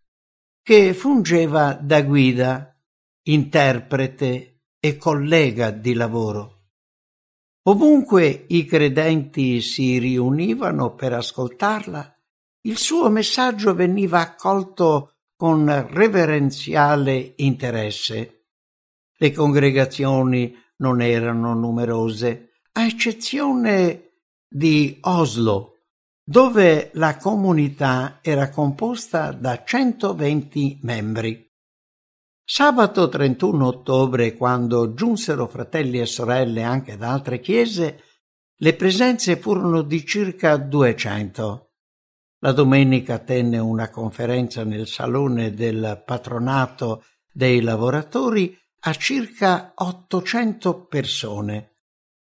che 0.60 0.92
fungeva 0.92 1.74
da 1.74 2.02
guida, 2.02 2.76
interprete 3.26 4.62
e 4.80 4.96
collega 4.96 5.70
di 5.70 5.94
lavoro. 5.94 6.53
Ovunque 7.66 8.44
i 8.48 8.66
credenti 8.66 9.62
si 9.62 9.98
riunivano 9.98 10.94
per 10.94 11.14
ascoltarla, 11.14 12.14
il 12.62 12.76
suo 12.76 13.08
messaggio 13.08 13.74
veniva 13.74 14.20
accolto 14.20 15.14
con 15.34 15.86
reverenziale 15.90 17.32
interesse. 17.36 18.48
Le 19.16 19.32
congregazioni 19.32 20.54
non 20.76 21.00
erano 21.00 21.54
numerose, 21.54 22.50
a 22.72 22.84
eccezione 22.84 24.12
di 24.46 24.98
Oslo, 25.02 25.74
dove 26.22 26.90
la 26.94 27.16
comunità 27.16 28.18
era 28.22 28.50
composta 28.50 29.32
da 29.32 29.62
120 29.64 30.80
membri. 30.82 31.43
Sabato 32.46 33.08
31 33.08 33.66
ottobre, 33.66 34.34
quando 34.34 34.92
giunsero 34.92 35.48
fratelli 35.48 35.98
e 35.98 36.04
sorelle 36.04 36.62
anche 36.62 36.98
da 36.98 37.10
altre 37.10 37.40
chiese, 37.40 38.02
le 38.56 38.74
presenze 38.74 39.36
furono 39.36 39.80
di 39.80 40.04
circa 40.04 40.58
200. 40.58 41.70
La 42.40 42.52
domenica 42.52 43.18
tenne 43.20 43.56
una 43.56 43.88
conferenza 43.88 44.62
nel 44.62 44.86
salone 44.86 45.54
del 45.54 46.02
patronato 46.04 47.04
dei 47.32 47.62
lavoratori 47.62 48.54
a 48.80 48.92
circa 48.92 49.72
800 49.74 50.84
persone 50.84 51.76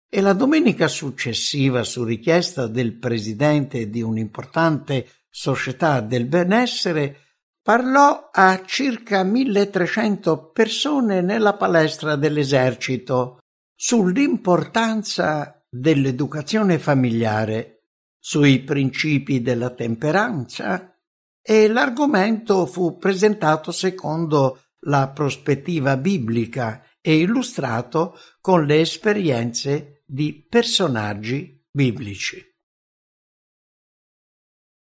e 0.08 0.22
la 0.22 0.32
domenica 0.32 0.88
successiva, 0.88 1.84
su 1.84 2.06
richiesta 2.06 2.68
del 2.68 2.94
presidente 2.94 3.90
di 3.90 4.02
un'importante 4.02 5.06
società 5.30 6.00
del 6.00 6.28
benessere, 6.28 7.23
Parlò 7.64 8.30
a 8.30 8.62
circa 8.66 9.24
1300 9.24 10.52
persone 10.52 11.22
nella 11.22 11.56
palestra 11.56 12.18
dell'esercito 12.18 13.38
sull'importanza 13.74 15.66
dell'educazione 15.70 16.78
familiare, 16.78 17.86
sui 18.20 18.60
principi 18.64 19.42
della 19.42 19.70
temperanza 19.70 20.94
e 21.42 21.70
l'argomento 21.70 22.66
fu 22.66 22.98
presentato 22.98 23.72
secondo 23.72 24.64
la 24.82 25.08
prospettiva 25.12 25.96
biblica 25.96 26.86
e 27.00 27.16
illustrato 27.16 28.20
con 28.42 28.66
le 28.66 28.82
esperienze 28.82 30.04
di 30.06 30.46
personaggi 30.50 31.66
biblici. 31.72 32.53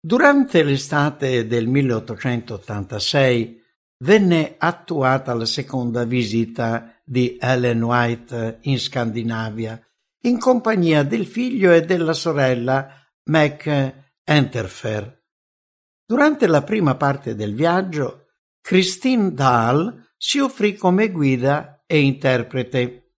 Durante 0.03 0.63
l'estate 0.63 1.45
del 1.45 1.67
1886 1.67 3.61
venne 3.99 4.55
attuata 4.57 5.35
la 5.35 5.45
seconda 5.45 6.05
visita 6.05 6.99
di 7.05 7.37
Ellen 7.39 7.83
White 7.83 8.57
in 8.61 8.79
Scandinavia 8.79 9.79
in 10.23 10.39
compagnia 10.39 11.03
del 11.03 11.27
figlio 11.27 11.71
e 11.71 11.81
della 11.85 12.13
sorella 12.13 12.95
Mac 13.25 14.13
Enterfer. 14.23 15.23
Durante 16.03 16.47
la 16.47 16.63
prima 16.63 16.95
parte 16.95 17.35
del 17.35 17.53
viaggio, 17.53 18.25
Christine 18.59 19.33
Dahl 19.33 20.13
si 20.17 20.39
offrì 20.39 20.75
come 20.75 21.11
guida 21.11 21.83
e 21.85 21.99
interprete. 21.99 23.13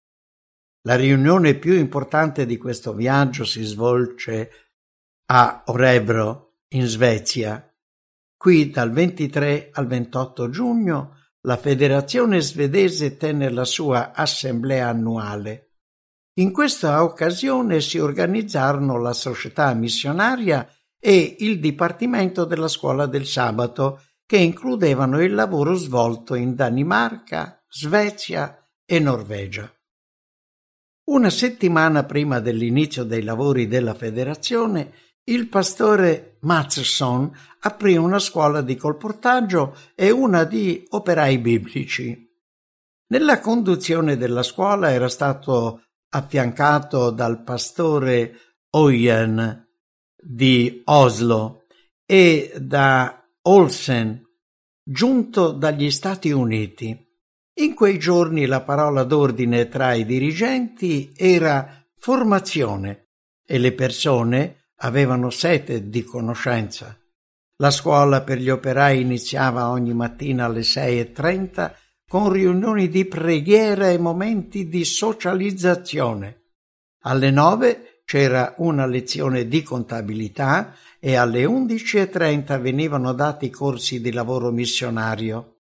La 0.81 0.95
riunione 0.95 1.55
più 1.55 1.75
importante 1.75 2.45
di 2.45 2.57
questo 2.57 2.93
viaggio 2.93 3.45
si 3.45 3.63
svolge 3.63 4.49
a 5.27 5.63
Orebro, 5.67 6.42
in 6.73 6.85
Svezia. 6.85 7.67
Qui 8.37 8.69
dal 8.69 8.91
23 8.91 9.69
al 9.73 9.87
28 9.87 10.49
giugno 10.49 11.17
la 11.45 11.57
Federazione 11.57 12.39
svedese 12.41 13.17
tenne 13.17 13.49
la 13.49 13.65
sua 13.65 14.13
assemblea 14.13 14.87
annuale. 14.87 15.71
In 16.35 16.51
questa 16.51 17.03
occasione 17.03 17.81
si 17.81 17.99
organizzarono 17.99 18.99
la 18.99 19.13
società 19.13 19.73
missionaria 19.73 20.67
e 20.99 21.35
il 21.39 21.59
Dipartimento 21.59 22.45
della 22.45 22.69
Scuola 22.69 23.05
del 23.05 23.25
Sabato, 23.25 24.01
che 24.25 24.37
includevano 24.37 25.21
il 25.21 25.33
lavoro 25.33 25.73
svolto 25.73 26.33
in 26.35 26.55
Danimarca, 26.55 27.61
Svezia 27.67 28.67
e 28.85 28.99
Norvegia. 28.99 29.69
Una 31.05 31.29
settimana 31.29 32.05
prima 32.05 32.39
dell'inizio 32.39 33.03
dei 33.03 33.21
lavori 33.21 33.67
della 33.67 33.93
federazione, 33.93 34.93
il 35.25 35.47
pastore 35.47 36.37
Matheson 36.41 37.31
aprì 37.61 37.95
una 37.95 38.19
scuola 38.19 38.61
di 38.61 38.75
colportaggio 38.75 39.75
e 39.95 40.11
una 40.11 40.43
di 40.43 40.85
operai 40.89 41.37
biblici. 41.39 42.29
Nella 43.07 43.39
conduzione 43.39 44.17
della 44.17 44.43
scuola 44.43 44.91
era 44.91 45.07
stato 45.07 45.83
affiancato 46.09 47.11
dal 47.11 47.43
pastore 47.43 48.37
Oyen 48.71 49.67
di 50.15 50.81
Oslo 50.85 51.65
e 52.05 52.53
da 52.59 53.23
Olsen, 53.43 54.21
giunto 54.83 55.51
dagli 55.51 55.91
Stati 55.91 56.31
Uniti. 56.31 56.99
In 57.55 57.75
quei 57.75 57.99
giorni 57.99 58.45
la 58.45 58.61
parola 58.61 59.03
d'ordine 59.03 59.69
tra 59.69 59.93
i 59.93 60.05
dirigenti 60.05 61.13
era 61.15 61.85
formazione 61.95 63.11
e 63.45 63.57
le 63.59 63.73
persone 63.73 64.62
avevano 64.83 65.29
sete 65.29 65.89
di 65.89 66.03
conoscenza. 66.03 66.97
La 67.57 67.71
scuola 67.71 68.21
per 68.21 68.39
gli 68.39 68.49
operai 68.49 69.01
iniziava 69.01 69.69
ogni 69.69 69.93
mattina 69.93 70.45
alle 70.45 70.61
6.30 70.61 71.73
con 72.07 72.31
riunioni 72.31 72.89
di 72.89 73.05
preghiera 73.05 73.89
e 73.89 73.97
momenti 73.97 74.67
di 74.67 74.83
socializzazione. 74.83 76.41
Alle 77.03 77.31
9 77.31 78.01
c'era 78.05 78.55
una 78.57 78.85
lezione 78.85 79.47
di 79.47 79.63
contabilità 79.63 80.75
e 80.99 81.15
alle 81.15 81.45
11.30 81.45 82.59
venivano 82.59 83.13
dati 83.13 83.49
corsi 83.49 84.01
di 84.01 84.11
lavoro 84.11 84.51
missionario. 84.51 85.59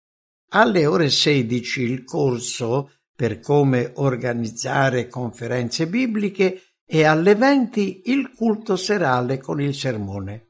Alle 0.50 0.86
ore 0.86 1.08
16 1.08 1.82
il 1.82 2.04
corso 2.04 2.90
per 3.14 3.40
come 3.40 3.92
organizzare 3.94 5.06
conferenze 5.06 5.86
bibliche 5.86 6.71
e 6.94 7.04
alle 7.04 7.34
venti 7.36 8.02
il 8.10 8.34
culto 8.34 8.76
serale 8.76 9.38
con 9.38 9.62
il 9.62 9.74
sermone. 9.74 10.48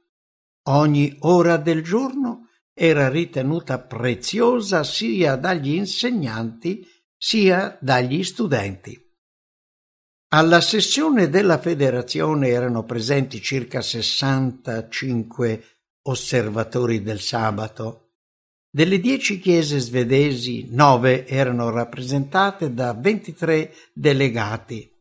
Ogni 0.71 1.15
ora 1.21 1.57
del 1.57 1.85
giorno 1.85 2.49
era 2.75 3.09
ritenuta 3.09 3.79
preziosa 3.79 4.83
sia 4.83 5.37
dagli 5.37 5.75
insegnanti 5.75 6.85
sia 7.17 7.79
dagli 7.81 8.25
studenti. 8.25 9.01
Alla 10.31 10.61
sessione 10.61 11.29
della 11.29 11.59
federazione 11.59 12.49
erano 12.49 12.83
presenti 12.83 13.41
circa 13.41 13.81
65 13.81 15.65
osservatori 16.09 17.03
del 17.03 17.21
sabato. 17.21 18.15
Delle 18.69 18.99
dieci 18.99 19.39
chiese 19.39 19.79
svedesi, 19.79 20.67
nove 20.71 21.25
erano 21.25 21.71
rappresentate 21.71 22.75
da 22.75 22.95
23 22.95 23.73
delegati. 23.93 24.92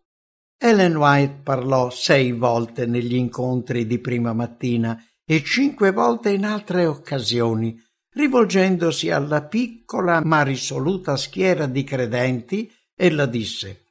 Ellen 0.63 0.95
White 0.95 1.39
parlò 1.41 1.89
sei 1.89 2.34
volte 2.34 2.86
negli 2.86 3.15
incontri 3.15 3.88
di 3.88 3.97
prima 3.97 4.32
mattina 4.32 5.04
e 5.26 5.43
cinque 5.43 5.91
volte 5.91 6.30
in 6.30 6.45
altre 6.45 6.86
occasioni, 6.86 7.76
rivolgendosi 8.12 9.10
alla 9.10 9.41
piccola 9.41 10.21
ma 10.24 10.43
risoluta 10.43 11.17
schiera 11.17 11.65
di 11.65 11.84
credenti, 11.84 12.71
ella 12.95 13.26
disse 13.26 13.86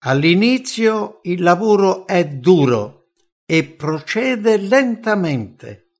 All'inizio 0.00 1.20
il 1.22 1.42
lavoro 1.42 2.06
è 2.06 2.28
duro 2.28 3.12
e 3.46 3.64
procede 3.64 4.58
lentamente. 4.58 5.92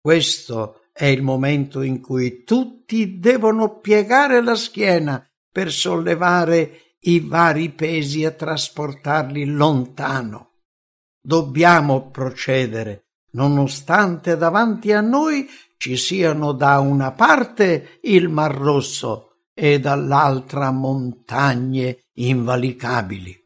Questo 0.00 0.88
è 0.94 1.04
il 1.04 1.22
momento 1.22 1.82
in 1.82 2.00
cui 2.00 2.42
tutti 2.42 3.18
devono 3.18 3.80
piegare 3.80 4.42
la 4.42 4.54
schiena 4.54 5.22
per 5.52 5.70
sollevare 5.70 6.85
i 7.06 7.20
vari 7.20 7.70
pesi 7.70 8.22
e 8.22 8.34
trasportarli 8.34 9.44
lontano. 9.46 10.50
Dobbiamo 11.20 12.10
procedere, 12.10 13.06
nonostante 13.32 14.36
davanti 14.36 14.92
a 14.92 15.00
noi 15.00 15.48
ci 15.76 15.96
siano 15.96 16.52
da 16.52 16.78
una 16.80 17.12
parte 17.12 17.98
il 18.02 18.28
Mar 18.28 18.54
Rosso 18.54 19.42
e 19.54 19.78
dall'altra 19.78 20.70
montagne 20.70 22.06
invalicabili. 22.14 23.44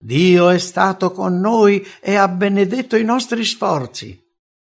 Dio 0.00 0.48
è 0.48 0.58
stato 0.58 1.10
con 1.12 1.40
noi 1.40 1.84
e 2.00 2.14
ha 2.16 2.28
benedetto 2.28 2.96
i 2.96 3.04
nostri 3.04 3.44
sforzi. 3.44 4.20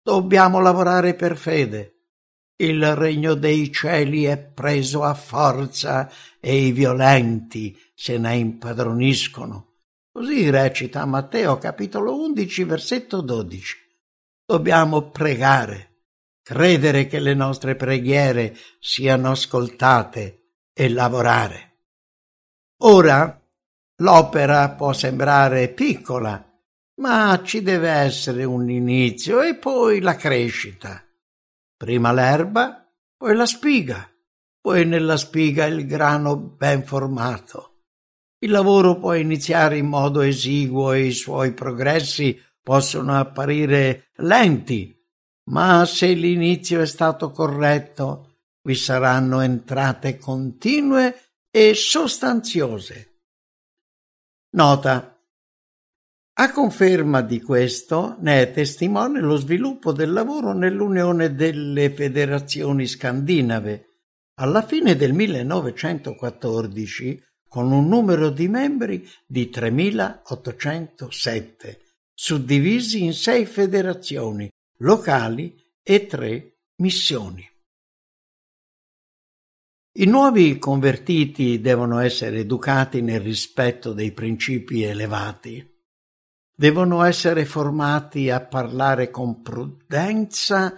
Dobbiamo 0.02 0.60
lavorare 0.60 1.14
per 1.14 1.38
fede. 1.38 1.90
Il 2.56 2.96
regno 2.96 3.34
dei 3.34 3.72
cieli 3.72 4.26
è 4.26 4.38
preso 4.38 5.04
a 5.04 5.14
forza 5.14 6.10
e 6.40 6.68
i 6.68 6.72
violenti 6.72 7.78
se 8.04 8.18
ne 8.18 8.36
impadroniscono. 8.36 9.76
Così 10.12 10.50
recita 10.50 11.06
Matteo 11.06 11.58
capitolo 11.58 12.22
11 12.22 12.64
versetto 12.66 13.22
12. 13.22 13.78
Dobbiamo 14.46 15.10
pregare, 15.10 16.08
credere 16.44 17.08
che 17.08 17.22
le 17.22 17.34
nostre 17.34 17.78
preghiere 17.78 18.58
siano 18.82 19.32
ascoltate 19.32 20.58
e 20.74 20.90
lavorare. 20.90 21.78
Ora 22.82 23.42
l'opera 24.02 24.72
può 24.72 24.92
sembrare 24.92 25.70
piccola, 25.70 26.46
ma 26.96 27.42
ci 27.42 27.62
deve 27.62 27.90
essere 27.90 28.44
un 28.44 28.70
inizio 28.70 29.42
e 29.42 29.56
poi 29.56 30.02
la 30.02 30.18
crescita. 30.18 31.02
Prima 31.78 32.12
l'erba, 32.12 32.86
poi 33.16 33.34
la 33.34 33.46
spiga, 33.46 34.14
poi 34.60 34.86
nella 34.86 35.16
spiga 35.16 35.64
il 35.68 35.88
grano 35.88 36.36
ben 36.36 36.84
formato. 36.84 37.73
Il 38.44 38.52
lavoro 38.52 38.98
può 38.98 39.14
iniziare 39.14 39.78
in 39.78 39.86
modo 39.86 40.20
esiguo 40.20 40.92
e 40.92 41.06
i 41.06 41.14
suoi 41.14 41.54
progressi 41.54 42.38
possono 42.62 43.18
apparire 43.18 44.10
lenti, 44.16 44.94
ma 45.46 45.86
se 45.86 46.12
l'inizio 46.12 46.82
è 46.82 46.86
stato 46.86 47.32
corretto, 47.32 48.40
vi 48.64 48.76
saranno 48.76 49.40
entrate 49.40 50.18
continue 50.18 51.16
e 51.50 51.74
sostanziose. 51.74 53.22
Nota. 54.58 55.18
A 56.36 56.52
conferma 56.52 57.22
di 57.22 57.42
questo 57.42 58.18
ne 58.20 58.42
è 58.42 58.52
testimone 58.52 59.22
lo 59.22 59.38
sviluppo 59.38 59.94
del 59.94 60.12
lavoro 60.12 60.52
nell'Unione 60.52 61.34
delle 61.34 61.94
Federazioni 61.94 62.88
Scandinave. 62.88 64.02
Alla 64.42 64.64
fine 64.64 64.98
del 64.98 65.14
1914 65.14 67.24
con 67.54 67.72
un 67.72 67.88
numero 67.88 68.32
di 68.32 68.48
membri 68.48 69.08
di 69.28 69.52
3.807, 69.54 71.78
suddivisi 72.12 73.04
in 73.04 73.14
sei 73.14 73.46
federazioni 73.46 74.50
locali 74.78 75.56
e 75.84 76.08
tre 76.08 76.62
missioni. 76.78 77.48
I 80.00 80.06
nuovi 80.06 80.58
convertiti 80.58 81.62
devono 81.62 82.00
essere 82.00 82.40
educati 82.40 83.04
nel 83.04 83.20
rispetto 83.20 83.94
dei 83.94 84.14
principi 84.14 84.82
elevati. 84.82 85.64
Devono 86.56 87.04
essere 87.04 87.46
formati 87.46 88.32
a 88.32 88.44
parlare 88.44 89.12
con 89.12 89.44
prudenza 89.44 90.74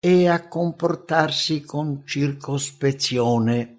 e 0.00 0.26
a 0.26 0.48
comportarsi 0.48 1.62
con 1.62 2.02
circospezione 2.04 3.75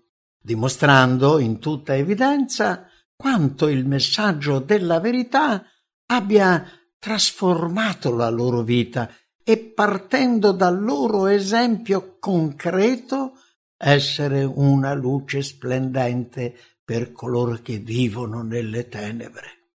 dimostrando 0.47 1.39
in 1.39 1.59
tutta 1.59 1.93
evidenza 1.93 2.87
quanto 3.17 3.67
il 3.67 3.85
messaggio 3.85 4.59
della 4.59 5.01
verità 5.01 5.61
abbia 6.05 6.65
trasformato 6.97 8.15
la 8.15 8.29
loro 8.29 8.61
vita 8.61 9.11
e 9.43 9.57
partendo 9.57 10.53
dal 10.53 10.81
loro 10.81 11.25
esempio 11.27 12.17
concreto 12.17 13.33
essere 13.75 14.45
una 14.45 14.93
luce 14.93 15.43
splendente 15.43 16.55
per 16.81 17.11
coloro 17.11 17.59
che 17.61 17.79
vivono 17.79 18.41
nelle 18.41 18.87
tenebre. 18.87 19.71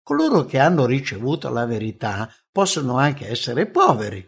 Coloro 0.00 0.44
che 0.44 0.60
hanno 0.60 0.86
ricevuto 0.86 1.48
la 1.48 1.66
verità 1.66 2.32
possono 2.52 2.98
anche 2.98 3.28
essere 3.28 3.66
poveri, 3.66 4.24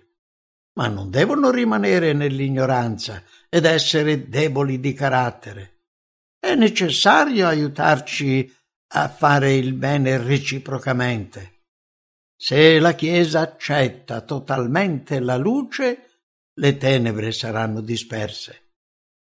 ma 0.73 0.89
non 0.89 1.11
devono 1.11 1.51
rimanere 1.53 2.13
nell'ignoranza 2.13 3.23
ed 3.55 3.67
essere 3.67 4.29
deboli 4.29 4.81
di 4.81 4.93
carattere. 4.95 5.83
È 6.41 6.57
necessario 6.57 7.47
aiutarci 7.47 8.53
a 8.95 9.09
fare 9.09 9.55
il 9.55 9.75
bene 9.75 10.17
reciprocamente. 10.17 11.67
Se 12.37 12.81
la 12.81 12.95
Chiesa 12.95 13.43
accetta 13.43 14.23
totalmente 14.23 15.21
la 15.21 15.37
luce, 15.37 16.23
le 16.55 16.77
tenebre 16.79 17.31
saranno 17.31 17.81
disperse. 17.81 18.73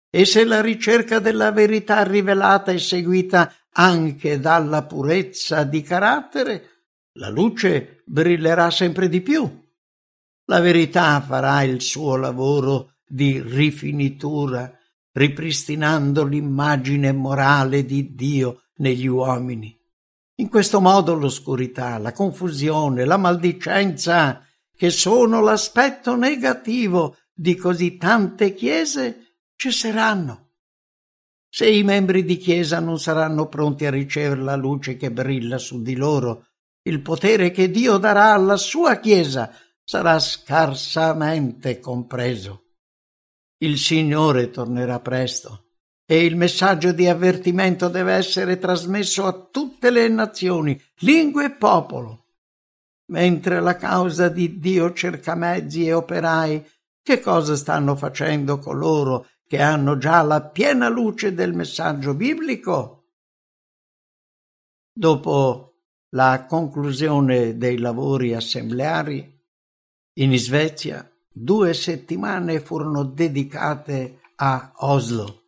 E 0.09 0.25
se 0.25 0.43
la 0.43 0.59
ricerca 0.59 1.19
della 1.19 1.51
verità 1.51 2.01
rivelata 2.01 2.71
è 2.71 2.79
seguita 2.79 3.53
anche 3.73 4.39
dalla 4.39 4.85
purezza 4.85 5.63
di 5.63 5.83
carattere, 5.83 6.85
la 7.19 7.29
luce 7.29 8.01
brillerà 8.07 8.71
sempre 8.71 9.07
di 9.07 9.21
più 9.21 9.63
la 10.47 10.59
verità 10.59 11.21
farà 11.21 11.63
il 11.63 11.81
suo 11.81 12.15
lavoro 12.15 12.94
di 13.07 13.41
rifinitura, 13.41 14.71
ripristinando 15.11 16.25
l'immagine 16.25 17.11
morale 17.11 17.85
di 17.85 18.15
Dio 18.15 18.63
negli 18.77 19.07
uomini. 19.07 19.77
In 20.37 20.49
questo 20.49 20.81
modo 20.81 21.13
l'oscurità, 21.13 21.97
la 21.97 22.11
confusione, 22.11 23.05
la 23.05 23.17
maldicenza, 23.17 24.45
che 24.75 24.89
sono 24.89 25.39
l'aspetto 25.39 26.15
negativo 26.17 27.15
di 27.33 27.55
così 27.55 27.95
tante 27.97 28.53
chiese, 28.53 29.37
cesseranno. 29.55 30.49
Se 31.47 31.69
i 31.69 31.83
membri 31.83 32.25
di 32.25 32.35
chiesa 32.35 32.81
non 32.81 32.99
saranno 32.99 33.47
pronti 33.47 33.85
a 33.85 33.89
ricevere 33.89 34.41
la 34.41 34.57
luce 34.57 34.97
che 34.97 35.09
brilla 35.09 35.57
su 35.57 35.81
di 35.81 35.95
loro, 35.95 36.47
il 36.81 37.01
potere 37.01 37.51
che 37.51 37.71
Dio 37.71 37.97
darà 37.97 38.33
alla 38.33 38.57
sua 38.57 38.99
chiesa 38.99 39.49
sarà 39.81 40.19
scarsamente 40.19 41.79
compreso. 41.79 42.64
Il 43.57 43.77
Signore 43.77 44.49
tornerà 44.49 44.99
presto 44.99 45.65
e 46.05 46.25
il 46.25 46.35
messaggio 46.35 46.91
di 46.91 47.07
avvertimento 47.07 47.87
deve 47.87 48.13
essere 48.13 48.59
trasmesso 48.59 49.25
a 49.25 49.33
tutte 49.33 49.89
le 49.89 50.07
nazioni, 50.09 50.79
lingue 50.99 51.45
e 51.45 51.51
popolo. 51.51 52.25
Mentre 53.07 53.61
la 53.61 53.75
causa 53.75 54.29
di 54.29 54.59
Dio 54.59 54.93
cerca 54.93 55.35
mezzi 55.35 55.85
e 55.85 55.93
operai, 55.93 56.69
che 57.01 57.19
cosa 57.21 57.55
stanno 57.55 57.95
facendo 57.95 58.59
coloro 58.59 59.27
che 59.47 59.61
hanno 59.61 59.97
già 59.97 60.21
la 60.21 60.41
piena 60.41 60.89
luce 60.89 61.33
del 61.33 61.53
messaggio 61.53 62.13
biblico? 62.13 63.11
Dopo 64.91 65.81
la 66.09 66.45
conclusione 66.45 67.57
dei 67.57 67.77
lavori 67.77 68.33
assembleari, 68.33 69.33
in 70.17 70.37
Svezia 70.37 71.09
due 71.37 71.73
settimane 71.73 72.61
furono 72.61 73.03
dedicate 73.03 74.21
a 74.37 74.71
Oslo, 74.77 75.47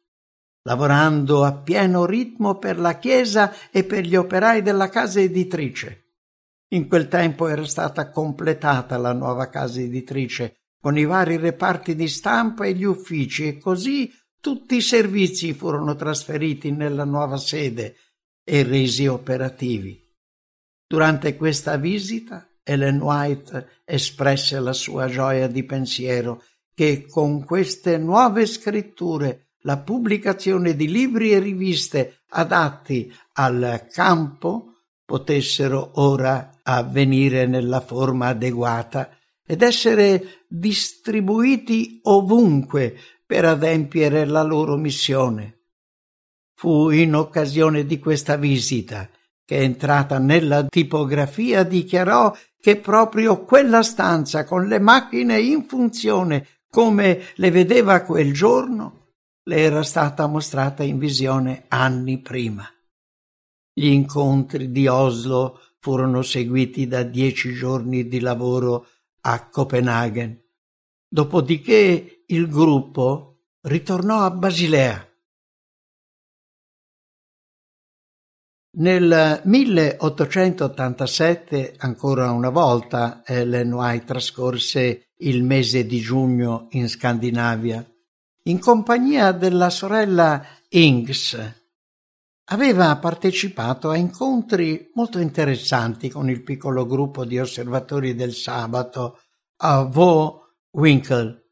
lavorando 0.63 1.45
a 1.45 1.53
pieno 1.53 2.05
ritmo 2.05 2.57
per 2.57 2.77
la 2.77 2.97
Chiesa 2.97 3.53
e 3.71 3.85
per 3.85 4.03
gli 4.03 4.17
operai 4.17 4.61
della 4.61 4.89
casa 4.89 5.21
editrice. 5.21 6.15
In 6.71 6.89
quel 6.89 7.07
tempo 7.07 7.47
era 7.47 7.65
stata 7.65 8.09
completata 8.09 8.97
la 8.97 9.13
nuova 9.13 9.47
casa 9.47 9.79
editrice 9.79 10.55
con 10.77 10.97
i 10.97 11.05
vari 11.05 11.37
reparti 11.37 11.95
di 11.95 12.09
stampa 12.09 12.65
e 12.65 12.73
gli 12.73 12.83
uffici 12.83 13.47
e 13.47 13.57
così 13.57 14.11
tutti 14.41 14.75
i 14.75 14.81
servizi 14.81 15.53
furono 15.53 15.95
trasferiti 15.95 16.71
nella 16.71 17.05
nuova 17.05 17.37
sede 17.37 17.95
e 18.43 18.63
resi 18.63 19.07
operativi. 19.07 20.03
Durante 20.85 21.37
questa 21.37 21.77
visita 21.77 22.45
Ellen 22.69 22.99
White 22.99 23.81
espresse 23.85 24.59
la 24.59 24.73
sua 24.73 25.07
gioia 25.07 25.47
di 25.47 25.63
pensiero 25.63 26.43
che 26.73 27.07
con 27.07 27.45
queste 27.45 27.97
nuove 27.97 28.45
scritture 28.45 29.51
la 29.61 29.77
pubblicazione 29.77 30.75
di 30.75 30.89
libri 30.89 31.31
e 31.31 31.39
riviste 31.39 32.23
adatti 32.29 33.11
al 33.33 33.87
campo 33.89 34.73
potessero 35.05 35.91
ora 35.95 36.59
avvenire 36.61 37.47
nella 37.47 37.79
forma 37.79 38.27
adeguata 38.27 39.09
ed 39.45 39.61
essere 39.61 40.43
distribuiti 40.49 42.01
ovunque 42.03 42.97
per 43.25 43.45
adempiere 43.45 44.25
la 44.25 44.43
loro 44.43 44.75
missione. 44.75 45.61
Fu 46.53 46.89
in 46.89 47.15
occasione 47.15 47.85
di 47.85 47.97
questa 47.97 48.35
visita 48.35 49.09
che 49.47 49.61
entrata 49.61 50.19
nella 50.19 50.65
tipografia 50.65 51.63
dichiarò 51.63 52.35
che 52.59 52.77
proprio 52.77 53.43
quella 53.43 53.83
stanza 53.83 54.43
con 54.43 54.67
le 54.67 54.79
macchine 54.79 55.39
in 55.39 55.65
funzione 55.65 56.47
come 56.69 57.21
le 57.35 57.51
vedeva 57.51 58.01
quel 58.01 58.33
giorno 58.33 58.97
le 59.47 59.57
era 59.57 59.81
stata 59.83 60.27
mostrata 60.27 60.83
in 60.83 60.97
visione 60.97 61.65
anni 61.69 62.19
prima. 62.19 62.69
Gli 63.73 63.87
incontri 63.87 64.71
di 64.71 64.87
Oslo 64.87 65.61
furono 65.79 66.21
seguiti 66.21 66.87
da 66.87 67.03
dieci 67.03 67.53
giorni 67.53 68.07
di 68.07 68.19
lavoro 68.19 68.87
a 69.21 69.47
Copenaghen. 69.47 70.37
Dopodiché 71.07 72.23
il 72.25 72.49
gruppo 72.49 73.43
ritornò 73.61 74.19
a 74.19 74.31
Basilea. 74.31 75.06
Nel 78.79 79.41
1887, 79.43 81.73
ancora 81.77 82.29
una 82.31 82.49
volta, 82.49 83.23
Ellen 83.25 83.73
White 83.73 84.05
trascorse 84.05 85.07
il 85.17 85.43
mese 85.43 85.87
di 85.87 85.99
giugno 85.99 86.67
in 86.71 86.87
Scandinavia, 86.87 87.83
in 88.43 88.59
compagnia 88.59 89.31
della 89.31 89.71
sorella 89.71 90.45
Ings, 90.69 91.55
Aveva 92.49 92.95
partecipato 92.97 93.89
a 93.89 93.97
incontri 93.97 94.89
molto 94.93 95.19
interessanti 95.19 96.07
con 96.07 96.29
il 96.29 96.43
piccolo 96.43 96.85
gruppo 96.85 97.25
di 97.25 97.39
osservatori 97.39 98.15
del 98.15 98.33
sabato 98.33 99.19
a 99.57 99.83
Vo 99.83 100.53
Winkel 100.71 101.43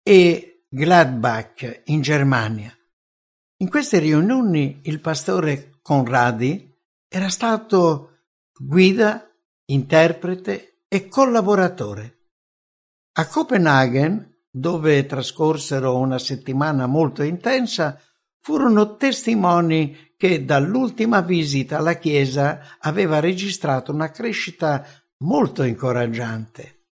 e 0.00 0.66
Gladbach 0.68 1.82
in 1.86 2.02
Germania. 2.02 2.72
In 3.56 3.68
queste 3.68 3.98
riunioni 3.98 4.78
il 4.84 5.00
pastore 5.00 5.80
Conradi 5.82 6.73
era 7.14 7.28
stato 7.28 8.22
guida, 8.58 9.30
interprete 9.66 10.80
e 10.88 11.06
collaboratore. 11.06 12.22
A 13.12 13.28
Copenaghen, 13.28 14.46
dove 14.50 15.06
trascorsero 15.06 15.96
una 15.96 16.18
settimana 16.18 16.86
molto 16.86 17.22
intensa, 17.22 18.00
furono 18.40 18.96
testimoni 18.96 20.14
che 20.16 20.44
dall'ultima 20.44 21.20
visita 21.20 21.78
alla 21.78 21.98
Chiesa 21.98 22.78
aveva 22.80 23.20
registrato 23.20 23.92
una 23.92 24.10
crescita 24.10 24.84
molto 25.18 25.62
incoraggiante. 25.62 26.86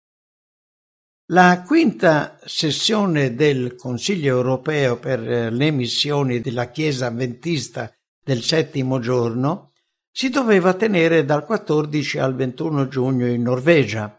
La 1.32 1.64
quinta 1.66 2.38
sessione 2.44 3.34
del 3.34 3.74
Consiglio 3.74 4.36
europeo 4.36 5.00
per 5.00 5.18
le 5.52 5.70
missioni 5.72 6.40
della 6.40 6.70
Chiesa 6.70 7.06
avventista 7.06 7.92
del 8.22 8.42
settimo 8.42 9.00
giorno 9.00 9.71
si 10.12 10.28
doveva 10.28 10.74
tenere 10.74 11.24
dal 11.24 11.44
14 11.44 12.18
al 12.18 12.34
21 12.34 12.86
giugno 12.88 13.26
in 13.26 13.42
Norvegia. 13.42 14.16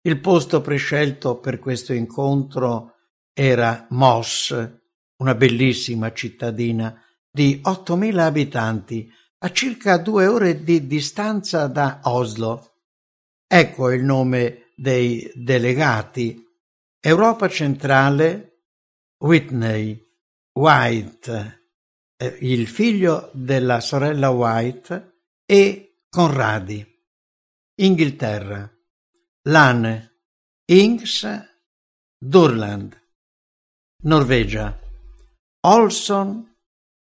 Il 0.00 0.18
posto 0.20 0.62
prescelto 0.62 1.38
per 1.38 1.58
questo 1.58 1.92
incontro 1.92 2.94
era 3.32 3.86
Moss, 3.90 4.70
una 5.16 5.34
bellissima 5.34 6.12
cittadina 6.12 6.98
di 7.30 7.60
8.000 7.62 8.18
abitanti, 8.18 9.12
a 9.38 9.52
circa 9.52 9.98
due 9.98 10.26
ore 10.26 10.62
di 10.62 10.86
distanza 10.86 11.66
da 11.66 12.00
Oslo. 12.04 12.72
Ecco 13.46 13.90
il 13.90 14.02
nome 14.02 14.72
dei 14.74 15.30
delegati. 15.34 16.42
Europa 16.98 17.48
centrale, 17.48 18.62
Whitney, 19.18 20.00
White, 20.52 21.63
il 22.16 22.66
figlio 22.68 23.30
della 23.32 23.80
sorella 23.80 24.30
White 24.30 25.22
e 25.44 26.04
Conradi. 26.08 26.92
Inghilterra, 27.76 28.70
Lane, 29.48 30.20
Inks, 30.66 31.26
Durland. 32.16 33.02
Norvegia, 34.04 34.78
Olson, 35.66 36.56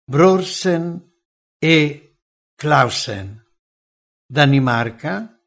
Brorsen 0.05 1.21
e 1.59 2.17
Clausen. 2.57 3.45
Danimarca, 4.27 5.39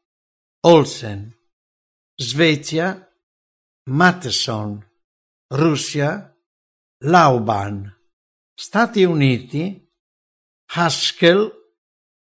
Olsen. 0.64 1.36
Svezia, 2.16 3.12
Matteson. 3.90 4.88
Russia, 5.50 6.34
Lauban. 7.00 8.01
Stati 8.54 9.02
Uniti, 9.02 9.90
Haskell, 10.74 11.50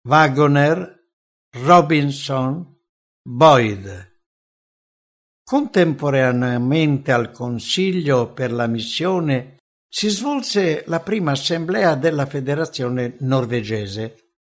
Wagoner, 0.04 1.10
Robinson, 1.52 2.80
Boyd. 3.24 4.16
Contemporaneamente 5.42 7.14
al 7.14 7.32
Consiglio 7.32 8.34
per 8.34 8.52
la 8.52 8.68
missione 8.68 9.56
si 9.88 10.10
svolse 10.10 10.84
la 10.88 11.00
prima 11.00 11.32
assemblea 11.32 11.96
della 11.96 12.26
Federazione 12.26 13.16
norvegese. 13.20 14.34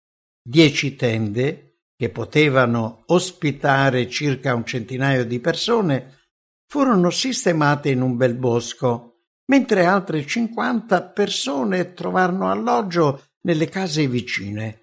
Dieci 0.42 0.96
tende, 0.96 1.82
che 1.96 2.10
potevano 2.10 3.04
ospitare 3.08 4.10
circa 4.10 4.56
un 4.56 4.66
centinaio 4.66 5.24
di 5.24 5.40
persone, 5.40 6.30
furono 6.68 7.12
sistemate 7.12 7.92
in 7.92 8.02
un 8.02 8.18
bel 8.18 8.34
bosco, 8.34 9.15
mentre 9.46 9.86
altre 9.86 10.26
cinquanta 10.26 11.04
persone 11.04 11.94
trovarono 11.94 12.50
alloggio 12.50 13.24
nelle 13.42 13.68
case 13.68 14.08
vicine. 14.08 14.82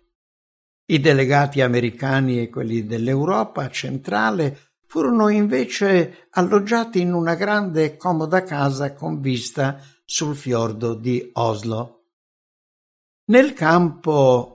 I 0.87 1.01
delegati 1.01 1.61
americani 1.61 2.41
e 2.41 2.49
quelli 2.49 2.87
dell'Europa 2.87 3.71
centrale 3.71 4.73
furono 4.87 5.29
invece 5.29 6.29
alloggiati 6.31 7.01
in 7.01 7.15
una 7.15 7.35
grande 7.35 7.85
e 7.85 7.97
comoda 7.97 8.43
casa 8.43 8.93
con 8.93 9.21
vista 9.21 9.81
sul 10.05 10.37
fiordo 10.37 10.95
di 10.95 11.31
Oslo. 11.33 12.09
Nel 13.31 13.55
campo 13.55 14.53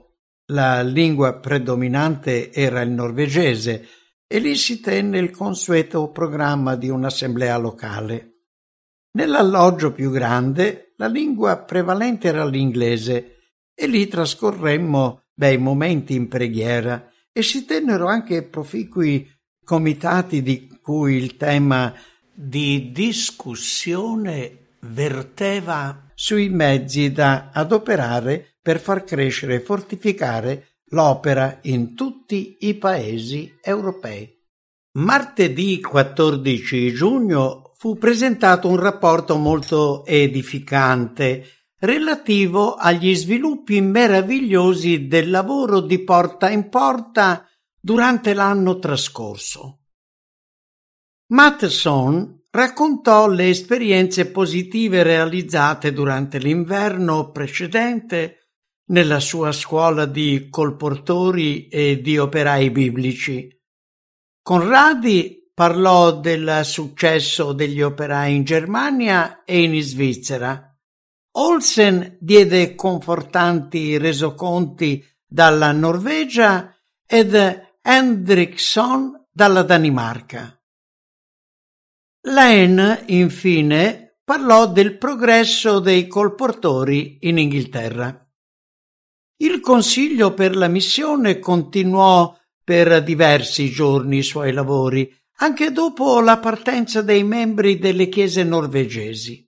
la 0.52 0.82
lingua 0.82 1.40
predominante 1.40 2.52
era 2.52 2.80
il 2.82 2.90
norvegese 2.90 3.88
e 4.26 4.38
lì 4.38 4.54
si 4.56 4.80
tenne 4.80 5.18
il 5.18 5.30
consueto 5.30 6.10
programma 6.10 6.76
di 6.76 6.88
un'assemblea 6.88 7.56
locale. 7.56 8.27
Nell'alloggio 9.12 9.92
più 9.92 10.10
grande 10.10 10.92
la 10.96 11.08
lingua 11.08 11.56
prevalente 11.58 12.28
era 12.28 12.44
l'inglese 12.44 13.36
e 13.74 13.86
lì 13.86 14.06
trascorremmo 14.06 15.22
bei 15.34 15.56
momenti 15.56 16.14
in 16.14 16.28
preghiera 16.28 17.10
e 17.32 17.42
si 17.42 17.64
tennero 17.64 18.06
anche 18.06 18.42
proficui 18.42 19.30
comitati 19.64 20.42
di 20.42 20.78
cui 20.82 21.16
il 21.16 21.36
tema 21.36 21.94
di 22.34 22.90
discussione 22.92 24.76
verteva 24.80 26.10
sui 26.14 26.48
mezzi 26.48 27.12
da 27.12 27.50
adoperare 27.52 28.56
per 28.60 28.80
far 28.80 29.04
crescere 29.04 29.56
e 29.56 29.60
fortificare 29.60 30.78
l'opera 30.90 31.58
in 31.62 31.94
tutti 31.94 32.56
i 32.60 32.74
paesi 32.74 33.52
europei. 33.62 34.36
Martedì 34.98 35.80
14 35.80 36.92
giugno 36.92 37.67
fu 37.80 37.96
presentato 37.96 38.66
un 38.66 38.76
rapporto 38.76 39.36
molto 39.36 40.04
edificante 40.04 41.66
relativo 41.78 42.74
agli 42.74 43.14
sviluppi 43.14 43.80
meravigliosi 43.80 45.06
del 45.06 45.30
lavoro 45.30 45.80
di 45.80 46.02
porta 46.02 46.50
in 46.50 46.68
porta 46.70 47.46
durante 47.80 48.34
l'anno 48.34 48.80
trascorso. 48.80 49.82
Matheson 51.28 52.46
raccontò 52.50 53.28
le 53.28 53.48
esperienze 53.48 54.32
positive 54.32 55.04
realizzate 55.04 55.92
durante 55.92 56.38
l'inverno 56.38 57.30
precedente 57.30 58.48
nella 58.86 59.20
sua 59.20 59.52
scuola 59.52 60.04
di 60.04 60.48
colportori 60.50 61.68
e 61.68 62.00
di 62.00 62.18
operai 62.18 62.72
biblici. 62.72 63.56
Conradi 64.42 65.37
parlò 65.58 66.12
del 66.12 66.60
successo 66.62 67.52
degli 67.52 67.82
operai 67.82 68.32
in 68.32 68.44
Germania 68.44 69.42
e 69.42 69.64
in 69.64 69.82
Svizzera. 69.82 70.72
Olsen 71.32 72.16
diede 72.20 72.76
confortanti 72.76 73.98
resoconti 73.98 75.04
dalla 75.26 75.72
Norvegia 75.72 76.72
ed 77.04 77.34
Hendrickson 77.82 79.26
dalla 79.32 79.64
Danimarca. 79.64 80.62
Lane, 82.28 83.02
infine, 83.08 84.20
parlò 84.22 84.70
del 84.70 84.96
progresso 84.96 85.80
dei 85.80 86.06
colportori 86.06 87.18
in 87.22 87.36
Inghilterra. 87.36 88.30
Il 89.38 89.58
Consiglio 89.58 90.34
per 90.34 90.54
la 90.54 90.68
missione 90.68 91.40
continuò 91.40 92.32
per 92.62 93.02
diversi 93.02 93.70
giorni 93.70 94.18
i 94.18 94.22
suoi 94.22 94.52
lavori, 94.52 95.17
anche 95.40 95.70
dopo 95.70 96.20
la 96.20 96.38
partenza 96.38 97.02
dei 97.02 97.22
membri 97.22 97.78
delle 97.78 98.08
chiese 98.08 98.42
norvegesi. 98.42 99.46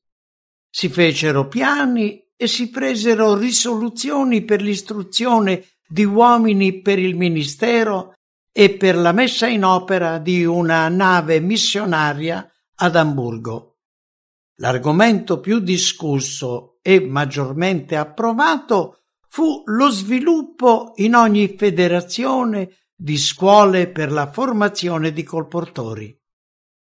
Si 0.68 0.88
fecero 0.88 1.48
piani 1.48 2.22
e 2.36 2.46
si 2.46 2.70
presero 2.70 3.36
risoluzioni 3.36 4.44
per 4.44 4.62
l'istruzione 4.62 5.66
di 5.86 6.04
uomini 6.04 6.80
per 6.80 6.98
il 6.98 7.16
ministero 7.16 8.14
e 8.52 8.76
per 8.76 8.96
la 8.96 9.12
messa 9.12 9.46
in 9.46 9.64
opera 9.64 10.18
di 10.18 10.44
una 10.44 10.88
nave 10.88 11.40
missionaria 11.40 12.48
ad 12.76 12.96
Amburgo. 12.96 13.78
L'argomento 14.60 15.40
più 15.40 15.58
discusso 15.58 16.78
e 16.82 17.00
maggiormente 17.00 17.96
approvato 17.96 19.02
fu 19.26 19.62
lo 19.66 19.88
sviluppo 19.90 20.92
in 20.96 21.14
ogni 21.14 21.54
federazione 21.56 22.76
di 23.02 23.16
scuole 23.16 23.88
per 23.88 24.12
la 24.12 24.30
formazione 24.30 25.10
di 25.10 25.22
colportori. 25.22 26.14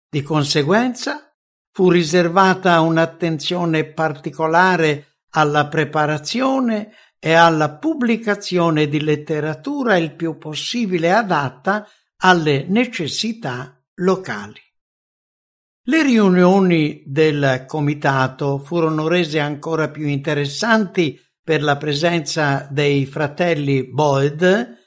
Di 0.09 0.21
conseguenza 0.21 1.33
fu 1.71 1.89
riservata 1.89 2.81
un'attenzione 2.81 3.85
particolare 3.93 5.19
alla 5.29 5.69
preparazione 5.69 6.91
e 7.17 7.31
alla 7.31 7.77
pubblicazione 7.77 8.89
di 8.89 9.01
letteratura 9.01 9.95
il 9.95 10.13
più 10.13 10.37
possibile 10.37 11.13
adatta 11.13 11.87
alle 12.23 12.65
necessità 12.67 13.81
locali. 14.01 14.59
Le 15.83 16.03
riunioni 16.03 17.03
del 17.05 17.63
comitato 17.65 18.57
furono 18.57 19.07
rese 19.07 19.39
ancora 19.39 19.89
più 19.89 20.07
interessanti 20.07 21.17
per 21.41 21.63
la 21.63 21.77
presenza 21.77 22.67
dei 22.69 23.05
fratelli 23.05 23.87
Boyd 23.89 24.79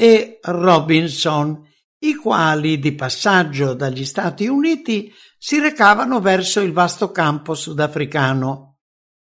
e 0.00 0.38
Robinson, 0.42 1.66
i 2.02 2.14
quali 2.14 2.78
di 2.78 2.92
passaggio 2.92 3.74
dagli 3.74 4.04
Stati 4.04 4.46
Uniti 4.46 5.12
si 5.36 5.58
recavano 5.58 6.20
verso 6.20 6.60
il 6.60 6.72
vasto 6.72 7.10
campo 7.10 7.54
sudafricano. 7.54 8.76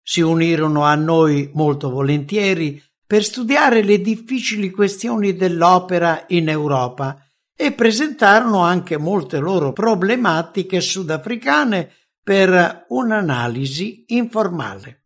Si 0.02 0.22
unirono 0.22 0.84
a 0.84 0.94
noi 0.94 1.50
molto 1.52 1.90
volentieri 1.90 2.82
per 3.06 3.24
studiare 3.24 3.82
le 3.82 4.00
difficili 4.00 4.70
questioni 4.70 5.36
dell'opera 5.36 6.24
in 6.28 6.48
Europa 6.48 7.22
e 7.54 7.72
presentarono 7.72 8.60
anche 8.60 8.96
molte 8.96 9.36
loro 9.38 9.74
problematiche 9.74 10.80
sudafricane 10.80 11.92
per 12.22 12.86
un'analisi 12.88 14.04
informale. 14.08 15.03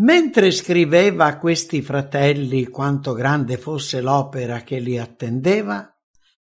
Mentre 0.00 0.50
scriveva 0.50 1.26
a 1.26 1.38
questi 1.38 1.82
fratelli 1.82 2.66
quanto 2.66 3.12
grande 3.12 3.58
fosse 3.58 4.00
l'opera 4.00 4.62
che 4.62 4.78
li 4.78 4.98
attendeva, 4.98 5.86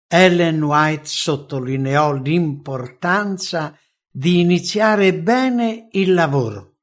Ellen 0.09 0.63
White 0.63 1.07
sottolineò 1.07 2.15
l'importanza 2.15 3.79
di 4.11 4.41
iniziare 4.41 5.15
bene 5.15 5.89
il 5.93 6.15
lavoro. 6.15 6.77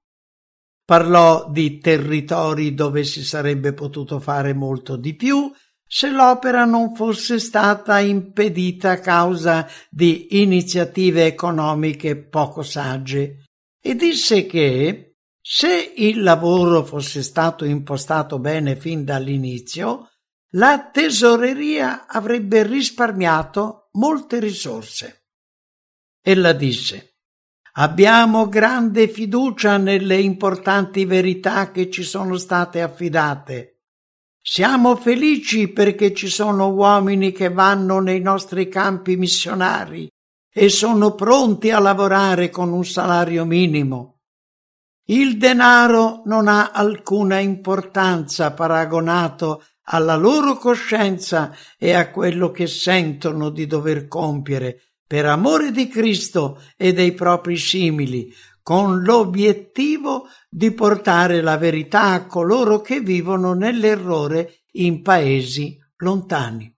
Parlò 0.86 1.50
di 1.50 1.80
territori 1.80 2.74
dove 2.74 3.06
si 3.06 3.24
sarebbe 3.24 3.74
potuto 3.74 4.20
fare 4.20 4.54
molto 4.54 4.98
di 4.98 5.16
più 5.16 5.52
se 5.88 6.10
l'opera 6.10 6.66
non 6.66 6.96
fosse 6.96 7.40
stata 7.40 8.00
impedita 8.00 8.92
a 8.92 9.00
causa 9.00 9.68
di 9.90 10.42
iniziative 10.42 11.26
economiche 11.26 12.18
poco 12.18 12.62
sagge 12.62 13.46
e 13.82 13.96
disse 13.96 14.46
che 14.46 15.11
se 15.42 15.94
il 15.96 16.22
lavoro 16.22 16.86
fosse 16.86 17.24
stato 17.24 17.66
impostato 17.66 18.38
bene 18.38 18.76
fin 18.76 19.04
dall'inizio, 19.04 20.10
la 20.52 20.90
tesoreria 20.92 22.06
avrebbe 22.08 22.64
risparmiato 22.64 23.90
molte 23.94 24.40
risorse. 24.40 25.26
Ella 26.22 26.54
disse 26.54 27.16
Abbiamo 27.76 28.50
grande 28.50 29.08
fiducia 29.08 29.78
nelle 29.78 30.20
importanti 30.20 31.06
verità 31.06 31.72
che 31.72 31.90
ci 31.90 32.04
sono 32.04 32.38
state 32.38 32.82
affidate. 32.82 33.84
Siamo 34.42 34.98
felici 34.98 35.70
perché 35.70 36.14
ci 36.14 36.28
sono 36.28 36.70
uomini 36.72 37.32
che 37.32 37.50
vanno 37.50 38.00
nei 38.00 38.20
nostri 38.20 38.68
campi 38.68 39.16
missionari 39.16 40.10
e 40.54 40.68
sono 40.68 41.16
pronti 41.16 41.72
a 41.72 41.80
lavorare 41.80 42.50
con 42.50 42.74
un 42.74 42.84
salario 42.84 43.46
minimo. 43.46 44.11
Il 45.06 45.38
denaro 45.38 46.22
non 46.26 46.48
ha 46.48 46.72
alcuna 46.72 47.40
importanza 47.40 48.54
paragonato 48.54 49.64
alla 49.86 50.16
loro 50.16 50.56
coscienza 50.58 51.56
e 51.78 51.94
a 51.94 52.10
quello 52.12 52.52
che 52.52 52.68
sentono 52.68 53.50
di 53.50 53.68
dover 53.68 54.08
compiere 54.08 54.94
per 55.06 55.26
amore 55.26 55.72
di 55.72 55.88
Cristo 55.88 56.62
e 56.78 56.94
dei 56.94 57.14
propri 57.14 57.58
simili, 57.58 58.34
con 58.62 59.02
l'obiettivo 59.02 60.28
di 60.50 60.72
portare 60.72 61.42
la 61.42 61.58
verità 61.58 62.12
a 62.12 62.26
coloro 62.26 62.80
che 62.80 63.02
vivono 63.02 63.54
nell'errore 63.54 64.62
in 64.74 65.02
paesi 65.02 65.78
lontani. 65.98 66.74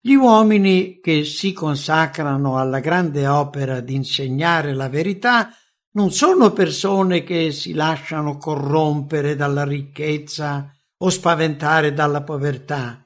Gli 0.00 0.14
uomini 0.14 1.00
che 1.00 1.24
si 1.24 1.52
consacrano 1.52 2.58
alla 2.58 2.80
grande 2.80 3.26
opera 3.26 3.80
di 3.80 3.94
insegnare 3.94 4.74
la 4.74 4.88
verità 4.88 5.50
non 5.96 6.12
sono 6.12 6.52
persone 6.52 7.24
che 7.24 7.50
si 7.52 7.72
lasciano 7.72 8.36
corrompere 8.36 9.34
dalla 9.34 9.64
ricchezza 9.64 10.70
o 10.98 11.08
spaventare 11.08 11.94
dalla 11.94 12.22
povertà. 12.22 13.02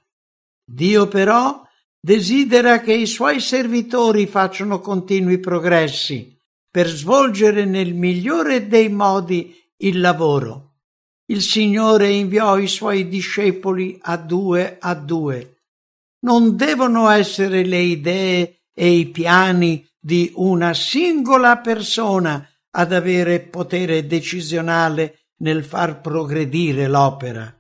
Dio 0.65 1.07
però 1.07 1.63
desidera 2.01 2.81
che 2.81 2.93
i 2.93 3.07
suoi 3.07 3.41
servitori 3.41 4.27
facciano 4.27 4.81
continui 4.81 5.39
progressi 5.39 6.37
per 6.69 6.89
svolgere 6.89 7.65
nel 7.65 7.95
migliore 7.95 8.67
dei 8.67 8.89
modi 8.89 9.55
il 9.79 10.01
lavoro. 10.01 10.79
Il 11.27 11.43
Signore 11.43 12.11
inviò 12.11 12.59
i 12.59 12.67
suoi 12.67 13.07
discepoli 13.07 13.99
a 14.03 14.17
due 14.17 14.79
a 14.81 14.95
due. 14.95 15.63
Non 16.25 16.57
devono 16.57 17.09
essere 17.09 17.65
le 17.65 17.79
idee 17.79 18.63
e 18.75 18.91
i 18.91 19.07
piani 19.07 19.89
di 19.97 20.33
una 20.35 20.75
singola 20.75 21.59
persona 21.59 22.50
ad 22.73 22.93
avere 22.93 23.41
potere 23.41 24.07
decisionale 24.07 25.27
nel 25.39 25.65
far 25.65 26.01
progredire 26.01 26.87
l'opera. 26.87 27.55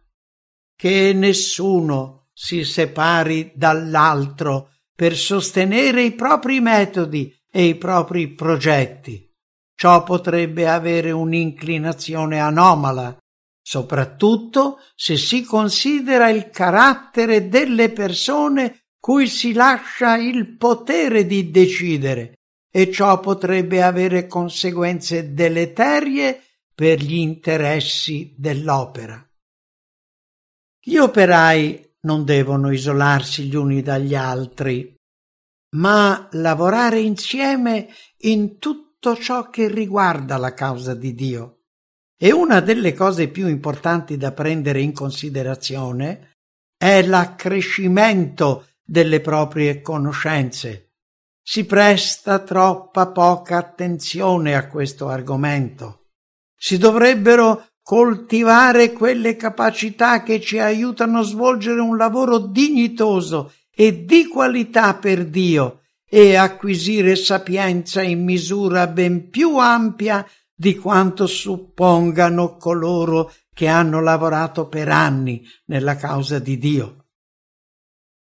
Che 0.76 1.12
nessuno 1.12 2.28
si 2.32 2.64
separi 2.64 3.52
dall'altro 3.54 4.70
per 4.94 5.16
sostenere 5.16 6.02
i 6.02 6.12
propri 6.12 6.61
metodi 6.61 7.34
e 7.50 7.64
i 7.64 7.74
propri 7.76 8.28
progetti. 8.34 9.28
Ciò 9.74 10.02
potrebbe 10.02 10.68
avere 10.68 11.11
un'inclinazione 11.11 12.38
anomala, 12.38 13.16
soprattutto 13.62 14.78
se 14.94 15.16
si 15.16 15.42
considera 15.42 16.28
il 16.28 16.50
carattere 16.50 17.48
delle 17.48 17.90
persone 17.90 18.84
cui 18.98 19.26
si 19.26 19.54
lascia 19.54 20.16
il 20.16 20.56
potere 20.56 21.24
di 21.24 21.50
decidere 21.50 22.39
e 22.71 22.93
ciò 22.93 23.18
potrebbe 23.18 23.83
avere 23.83 24.27
conseguenze 24.27 25.35
deleterie 25.35 26.43
per 26.73 27.01
gli 27.01 27.16
interessi 27.16 28.33
dell'opera. 28.37 29.23
Gli 30.83 30.97
operai 30.97 31.97
non 32.03 32.25
devono 32.25 32.73
isolarsi 32.73 33.45
gli 33.45 33.57
uni 33.57 33.83
dagli 33.83 34.14
altri, 34.14 34.95
ma 35.77 36.29
lavorare 36.33 37.01
insieme 37.01 37.89
in 38.18 38.59
tutto 38.59 39.16
ciò 39.16 39.51
che 39.51 39.68
riguarda 39.68 40.37
la 40.37 40.55
causa 40.55 40.95
di 40.95 41.12
Dio. 41.12 41.57
E 42.16 42.33
una 42.33 42.61
delle 42.61 42.95
cose 42.95 43.29
più 43.29 43.47
importanti 43.49 44.16
da 44.16 44.33
prendere 44.33 44.81
in 44.81 44.93
considerazione 44.93 46.37
è 46.77 47.03
l'accrescimento 47.03 48.66
delle 48.83 49.21
proprie 49.21 49.81
conoscenze 49.81 50.89
si 51.51 51.64
presta 51.64 52.38
troppa 52.38 53.09
poca 53.09 53.57
attenzione 53.57 54.55
a 54.55 54.68
questo 54.68 55.09
argomento. 55.09 56.11
Si 56.57 56.78
dovrebbero 56.78 57.70
coltivare 57.82 58.92
quelle 58.92 59.34
capacità 59.34 60.22
che 60.22 60.40
ci 60.40 60.61
aiutano 60.61 61.18
a 61.18 61.22
svolgere 61.22 61.80
un 61.80 61.96
lavoro 61.96 62.38
dignitoso 62.38 63.53
e 63.68 64.05
di 64.05 64.28
qualità 64.28 64.94
per 64.94 65.26
Dio 65.26 65.80
e 66.09 66.36
acquisire 66.36 67.16
sapienza 67.16 68.01
in 68.01 68.22
misura 68.22 68.86
ben 68.86 69.28
più 69.28 69.59
ampia 69.59 70.24
di 70.55 70.76
quanto 70.76 71.26
suppongano 71.26 72.59
coloro 72.59 73.32
che 73.53 73.66
hanno 73.66 74.01
lavorato 74.01 74.68
per 74.68 74.88
anni 74.88 75.44
nella 75.64 75.96
causa 75.96 76.38
di 76.38 76.57
Dio. 76.59 77.07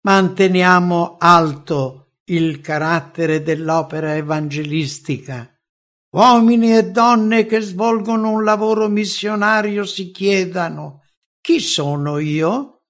Manteniamo 0.01 1.15
alto 1.17 2.04
il 2.25 2.61
carattere 2.61 3.41
dell'opera 3.41 4.15
evangelistica. 4.15 5.49
Uomini 6.11 6.75
e 6.75 6.91
donne 6.91 7.45
che 7.45 7.59
svolgono 7.59 8.31
un 8.31 8.43
lavoro 8.43 8.87
missionario 8.87 9.85
si 9.85 10.11
chiedano 10.11 11.03
chi 11.45 11.59
sono 11.59 12.17
io? 12.17 12.85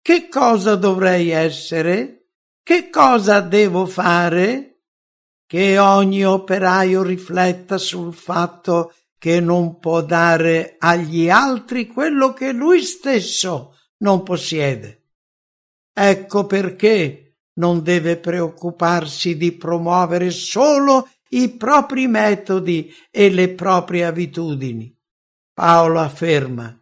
Che 0.00 0.28
cosa 0.28 0.76
dovrei 0.76 1.30
essere? 1.30 2.28
Che 2.62 2.90
cosa 2.90 3.40
devo 3.40 3.86
fare? 3.86 4.82
Che 5.44 5.78
ogni 5.80 6.24
operaio 6.24 7.02
rifletta 7.02 7.76
sul 7.76 8.14
fatto 8.14 8.94
che 9.18 9.40
non 9.40 9.80
può 9.80 10.00
dare 10.02 10.76
agli 10.78 11.28
altri 11.28 11.88
quello 11.88 12.32
che 12.32 12.52
lui 12.52 12.82
stesso 12.82 13.76
non 14.04 14.22
possiede. 14.22 15.08
Ecco 15.92 16.46
perché 16.46 17.27
non 17.58 17.82
deve 17.82 18.16
preoccuparsi 18.16 19.36
di 19.36 19.52
promuovere 19.52 20.30
solo 20.30 21.08
i 21.30 21.50
propri 21.50 22.06
metodi 22.06 22.92
e 23.10 23.30
le 23.30 23.50
proprie 23.50 24.04
abitudini. 24.04 24.94
Paolo 25.52 26.00
afferma 26.00 26.72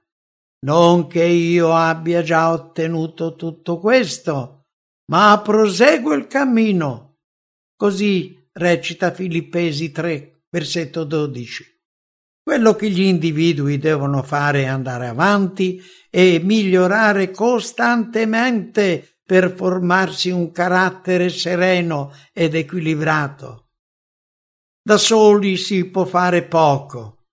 non 0.66 1.06
che 1.06 1.24
io 1.24 1.74
abbia 1.74 2.22
già 2.22 2.50
ottenuto 2.50 3.36
tutto 3.36 3.78
questo, 3.78 4.64
ma 5.10 5.40
proseguo 5.42 6.14
il 6.14 6.26
cammino. 6.26 7.18
Così 7.76 8.48
recita 8.52 9.12
Filippesi 9.12 9.92
3, 9.92 10.44
versetto 10.50 11.04
12. 11.04 11.74
Quello 12.42 12.74
che 12.74 12.90
gli 12.90 13.02
individui 13.02 13.78
devono 13.78 14.22
fare 14.22 14.62
è 14.62 14.66
andare 14.66 15.08
avanti 15.08 15.80
e 16.10 16.40
migliorare 16.42 17.30
costantemente 17.30 19.15
per 19.26 19.52
formarsi 19.56 20.30
un 20.30 20.52
carattere 20.52 21.28
sereno 21.30 22.12
ed 22.32 22.54
equilibrato. 22.54 23.70
Da 24.80 24.96
soli 24.96 25.56
si 25.56 25.90
può 25.90 26.04
fare 26.04 26.44
poco. 26.44 27.24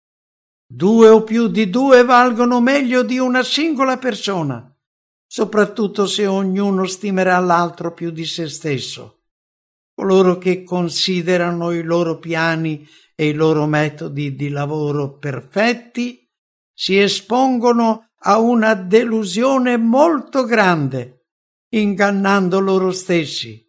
Due 0.66 1.08
o 1.10 1.24
più 1.24 1.50
di 1.50 1.70
due 1.70 2.04
valgono 2.04 2.60
meglio 2.60 3.04
di 3.04 3.20
una 3.20 3.44
singola 3.44 4.00
persona, 4.00 4.76
soprattutto 5.28 6.08
se 6.08 6.26
ognuno 6.26 6.88
stimerà 6.88 7.38
l'altro 7.38 7.94
più 7.94 8.10
di 8.10 8.26
se 8.26 8.50
stesso. 8.50 9.26
Coloro 9.94 10.40
che 10.40 10.64
considerano 10.64 11.72
i 11.72 11.84
loro 11.84 12.18
piani 12.18 12.88
e 13.14 13.28
i 13.28 13.34
loro 13.34 13.68
metodi 13.68 14.34
di 14.36 14.50
lavoro 14.50 15.20
perfetti 15.20 16.28
si 16.74 17.00
espongono 17.00 18.14
a 18.26 18.40
una 18.40 18.74
delusione 18.74 19.78
molto 19.78 20.44
grande, 20.46 21.23
ingannando 21.80 22.60
loro 22.60 22.92
stessi. 22.92 23.60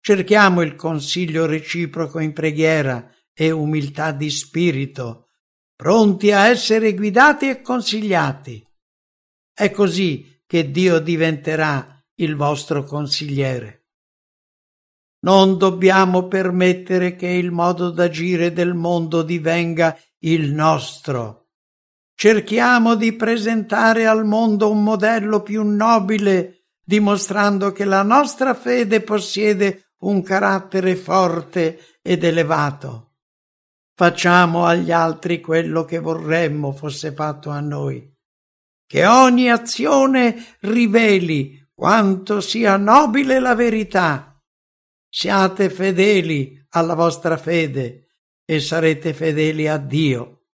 Cerchiamo 0.00 0.62
il 0.62 0.76
consiglio 0.76 1.46
reciproco 1.46 2.20
in 2.20 2.32
preghiera 2.32 3.10
e 3.32 3.50
umiltà 3.50 4.12
di 4.12 4.30
spirito, 4.30 5.28
pronti 5.74 6.30
a 6.30 6.46
essere 6.46 6.94
guidati 6.94 7.48
e 7.48 7.60
consigliati. 7.60 8.64
È 9.52 9.70
così 9.70 10.42
che 10.46 10.70
Dio 10.70 11.00
diventerà 11.00 12.04
il 12.16 12.36
vostro 12.36 12.84
consigliere. 12.84 13.86
Non 15.20 15.58
dobbiamo 15.58 16.28
permettere 16.28 17.16
che 17.16 17.26
il 17.26 17.50
modo 17.50 17.90
d'agire 17.90 18.52
del 18.52 18.74
mondo 18.74 19.22
divenga 19.22 19.98
il 20.20 20.52
nostro. 20.52 21.48
Cerchiamo 22.14 22.94
di 22.94 23.12
presentare 23.14 24.06
al 24.06 24.24
mondo 24.24 24.70
un 24.70 24.82
modello 24.84 25.42
più 25.42 25.64
nobile, 25.64 26.55
dimostrando 26.86 27.72
che 27.72 27.84
la 27.84 28.02
nostra 28.02 28.54
fede 28.54 29.00
possiede 29.00 29.88
un 30.02 30.22
carattere 30.22 30.94
forte 30.94 31.98
ed 32.00 32.22
elevato. 32.22 33.14
Facciamo 33.94 34.66
agli 34.66 34.92
altri 34.92 35.40
quello 35.40 35.84
che 35.84 35.98
vorremmo 35.98 36.72
fosse 36.72 37.12
fatto 37.12 37.50
a 37.50 37.60
noi. 37.60 38.08
Che 38.86 39.04
ogni 39.04 39.50
azione 39.50 40.56
riveli 40.60 41.66
quanto 41.74 42.40
sia 42.40 42.76
nobile 42.76 43.40
la 43.40 43.54
verità 43.54 44.36
Siate 45.08 45.70
fedeli 45.70 46.62
alla 46.72 46.92
vostra 46.92 47.38
fede 47.38 48.18
e 48.44 48.60
sarete 48.60 49.14
fedeli 49.14 49.66
a 49.66 49.78
Dio. 49.78 50.48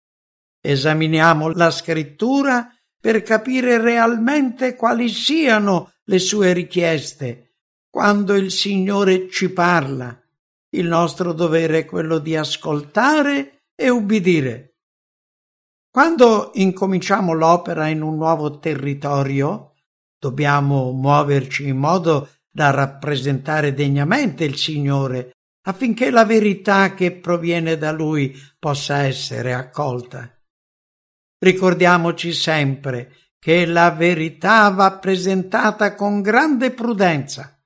Esaminiamo 0.60 1.54
la 1.54 1.72
scrittura 1.72 2.68
per 3.00 3.22
capire 3.22 3.80
realmente 3.80 4.76
quali 4.76 5.08
siano 5.08 5.94
le 6.10 6.18
sue 6.18 6.54
richieste. 6.54 7.58
Quando 7.88 8.34
il 8.34 8.52
Signore 8.52 9.30
ci 9.30 9.50
parla, 9.52 10.20
il 10.72 10.88
nostro 10.88 11.34
dovere 11.34 11.80
è 11.80 11.86
quello 11.86 12.18
di 12.18 12.36
ascoltare 12.36 13.66
e 13.76 13.90
ubbidire. 13.90 14.78
Quando 15.92 16.50
incominciamo 16.56 17.34
l'opera 17.34 17.88
in 17.88 18.02
un 18.02 18.16
nuovo 18.16 18.58
territorio, 18.58 19.76
dobbiamo 20.20 20.92
muoverci 20.92 21.68
in 21.68 21.78
modo 21.78 22.30
da 22.50 22.72
rappresentare 22.72 23.74
degnamente 23.74 24.46
il 24.46 24.58
Signore, 24.58 25.32
affinché 25.68 26.10
la 26.10 26.26
verità 26.26 26.96
che 26.96 27.12
proviene 27.12 27.78
da 27.78 27.92
Lui 27.92 28.36
possa 28.58 29.04
essere 29.04 29.54
accolta. 29.54 30.32
Ricordiamoci 31.38 32.34
sempre 32.34 33.14
che 33.40 33.66
la 33.66 33.92
verità 33.92 34.70
va 34.70 34.98
presentata 35.00 35.96
con 35.96 36.22
grande 36.22 36.72
prudenza. 36.72 37.58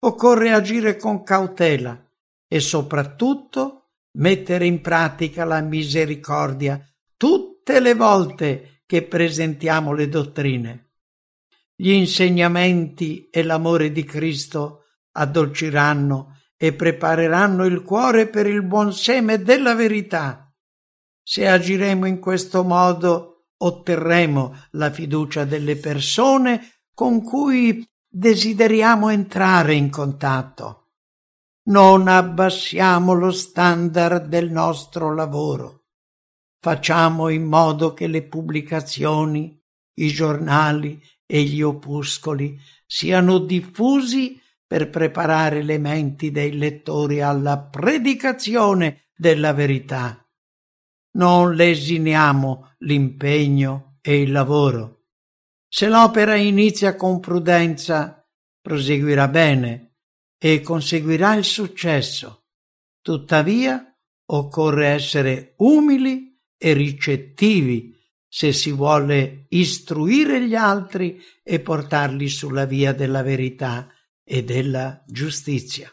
Occorre 0.00 0.52
agire 0.52 0.96
con 0.96 1.22
cautela 1.22 2.02
e 2.48 2.58
soprattutto 2.58 3.90
mettere 4.18 4.66
in 4.66 4.80
pratica 4.80 5.44
la 5.44 5.60
misericordia 5.60 6.82
tutte 7.16 7.78
le 7.78 7.94
volte 7.94 8.82
che 8.86 9.02
presentiamo 9.02 9.92
le 9.92 10.08
dottrine 10.08 10.90
gli 11.80 11.92
insegnamenti 11.92 13.30
e 13.30 13.42
l'amore 13.42 13.90
di 13.90 14.04
Cristo 14.04 14.84
addolciranno 15.12 16.36
e 16.58 16.74
prepareranno 16.74 17.64
il 17.64 17.80
cuore 17.80 18.28
per 18.28 18.46
il 18.46 18.62
buon 18.62 18.92
seme 18.92 19.40
della 19.40 19.74
verità. 19.74 20.54
Se 21.22 21.48
agiremo 21.48 22.04
in 22.04 22.20
questo 22.20 22.64
modo, 22.64 23.29
otterremo 23.62 24.54
la 24.72 24.90
fiducia 24.90 25.44
delle 25.44 25.76
persone 25.76 26.82
con 26.94 27.22
cui 27.22 27.86
desideriamo 28.08 29.08
entrare 29.08 29.74
in 29.74 29.90
contatto. 29.90 30.76
Non 31.64 32.08
abbassiamo 32.08 33.12
lo 33.12 33.30
standard 33.30 34.26
del 34.26 34.50
nostro 34.50 35.14
lavoro. 35.14 35.84
Facciamo 36.58 37.28
in 37.28 37.44
modo 37.44 37.94
che 37.94 38.06
le 38.06 38.22
pubblicazioni, 38.22 39.58
i 39.94 40.08
giornali 40.08 41.00
e 41.26 41.42
gli 41.42 41.62
opuscoli 41.62 42.58
siano 42.86 43.38
diffusi 43.38 44.40
per 44.66 44.90
preparare 44.90 45.62
le 45.62 45.78
menti 45.78 46.30
dei 46.30 46.56
lettori 46.56 47.20
alla 47.20 47.58
predicazione 47.58 49.08
della 49.14 49.52
verità. 49.52 50.24
Non 51.12 51.54
lesiniamo 51.54 52.74
l'impegno 52.78 53.98
e 54.00 54.22
il 54.22 54.32
lavoro. 54.32 55.06
Se 55.68 55.88
l'opera 55.88 56.36
inizia 56.36 56.96
con 56.96 57.20
prudenza, 57.20 58.26
proseguirà 58.60 59.28
bene 59.28 59.96
e 60.38 60.60
conseguirà 60.60 61.34
il 61.34 61.44
successo. 61.44 62.46
Tuttavia, 63.00 63.84
occorre 64.26 64.88
essere 64.88 65.54
umili 65.58 66.38
e 66.56 66.72
ricettivi 66.72 67.96
se 68.28 68.52
si 68.52 68.70
vuole 68.70 69.46
istruire 69.48 70.46
gli 70.46 70.54
altri 70.54 71.20
e 71.42 71.60
portarli 71.60 72.28
sulla 72.28 72.64
via 72.64 72.92
della 72.92 73.22
verità 73.22 73.88
e 74.22 74.44
della 74.44 75.02
giustizia. 75.06 75.92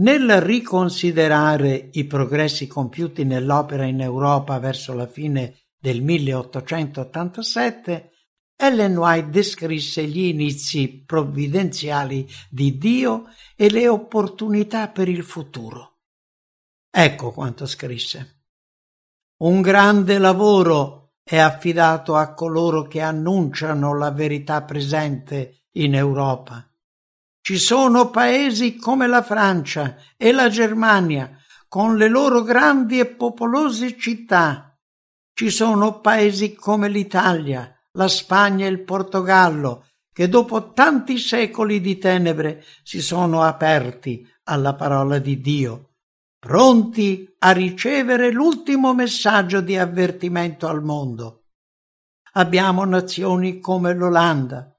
Nel 0.00 0.40
riconsiderare 0.40 1.90
i 1.92 2.06
progressi 2.06 2.66
compiuti 2.66 3.24
nell'opera 3.24 3.84
in 3.84 4.00
Europa 4.00 4.58
verso 4.58 4.94
la 4.94 5.06
fine 5.06 5.66
del 5.78 6.02
1887, 6.02 8.10
Ellen 8.56 8.96
White 8.96 9.28
descrisse 9.28 10.06
gli 10.06 10.24
inizi 10.24 11.04
provvidenziali 11.04 12.26
di 12.48 12.78
Dio 12.78 13.26
e 13.54 13.70
le 13.70 13.88
opportunità 13.88 14.88
per 14.88 15.10
il 15.10 15.22
futuro. 15.22 15.98
Ecco 16.90 17.30
quanto 17.32 17.66
scrisse. 17.66 18.44
Un 19.42 19.60
grande 19.60 20.16
lavoro 20.16 21.16
è 21.22 21.36
affidato 21.36 22.16
a 22.16 22.32
coloro 22.32 22.84
che 22.84 23.02
annunciano 23.02 23.94
la 23.94 24.10
verità 24.10 24.62
presente 24.62 25.66
in 25.72 25.94
Europa. 25.94 26.69
Ci 27.50 27.58
sono 27.58 28.10
paesi 28.10 28.76
come 28.76 29.08
la 29.08 29.22
Francia 29.22 29.96
e 30.16 30.30
la 30.30 30.48
Germania, 30.48 31.36
con 31.66 31.96
le 31.96 32.06
loro 32.06 32.42
grandi 32.42 33.00
e 33.00 33.06
popolose 33.06 33.98
città. 33.98 34.78
Ci 35.34 35.50
sono 35.50 35.98
paesi 35.98 36.54
come 36.54 36.88
l'Italia, 36.88 37.76
la 37.94 38.06
Spagna 38.06 38.66
e 38.66 38.68
il 38.68 38.84
Portogallo, 38.84 39.86
che 40.12 40.28
dopo 40.28 40.70
tanti 40.72 41.18
secoli 41.18 41.80
di 41.80 41.98
tenebre 41.98 42.62
si 42.84 43.02
sono 43.02 43.42
aperti 43.42 44.24
alla 44.44 44.76
parola 44.76 45.18
di 45.18 45.40
Dio, 45.40 45.94
pronti 46.38 47.34
a 47.40 47.50
ricevere 47.50 48.30
l'ultimo 48.30 48.94
messaggio 48.94 49.60
di 49.60 49.76
avvertimento 49.76 50.68
al 50.68 50.84
mondo. 50.84 51.46
Abbiamo 52.34 52.84
nazioni 52.84 53.58
come 53.58 53.92
l'Olanda, 53.92 54.72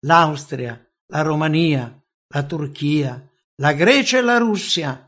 l'Austria, 0.00 0.78
la 1.06 1.22
Romania, 1.22 1.97
la 2.28 2.42
Turchia, 2.44 3.26
la 3.56 3.72
Grecia 3.72 4.18
e 4.18 4.22
la 4.22 4.38
Russia, 4.38 5.04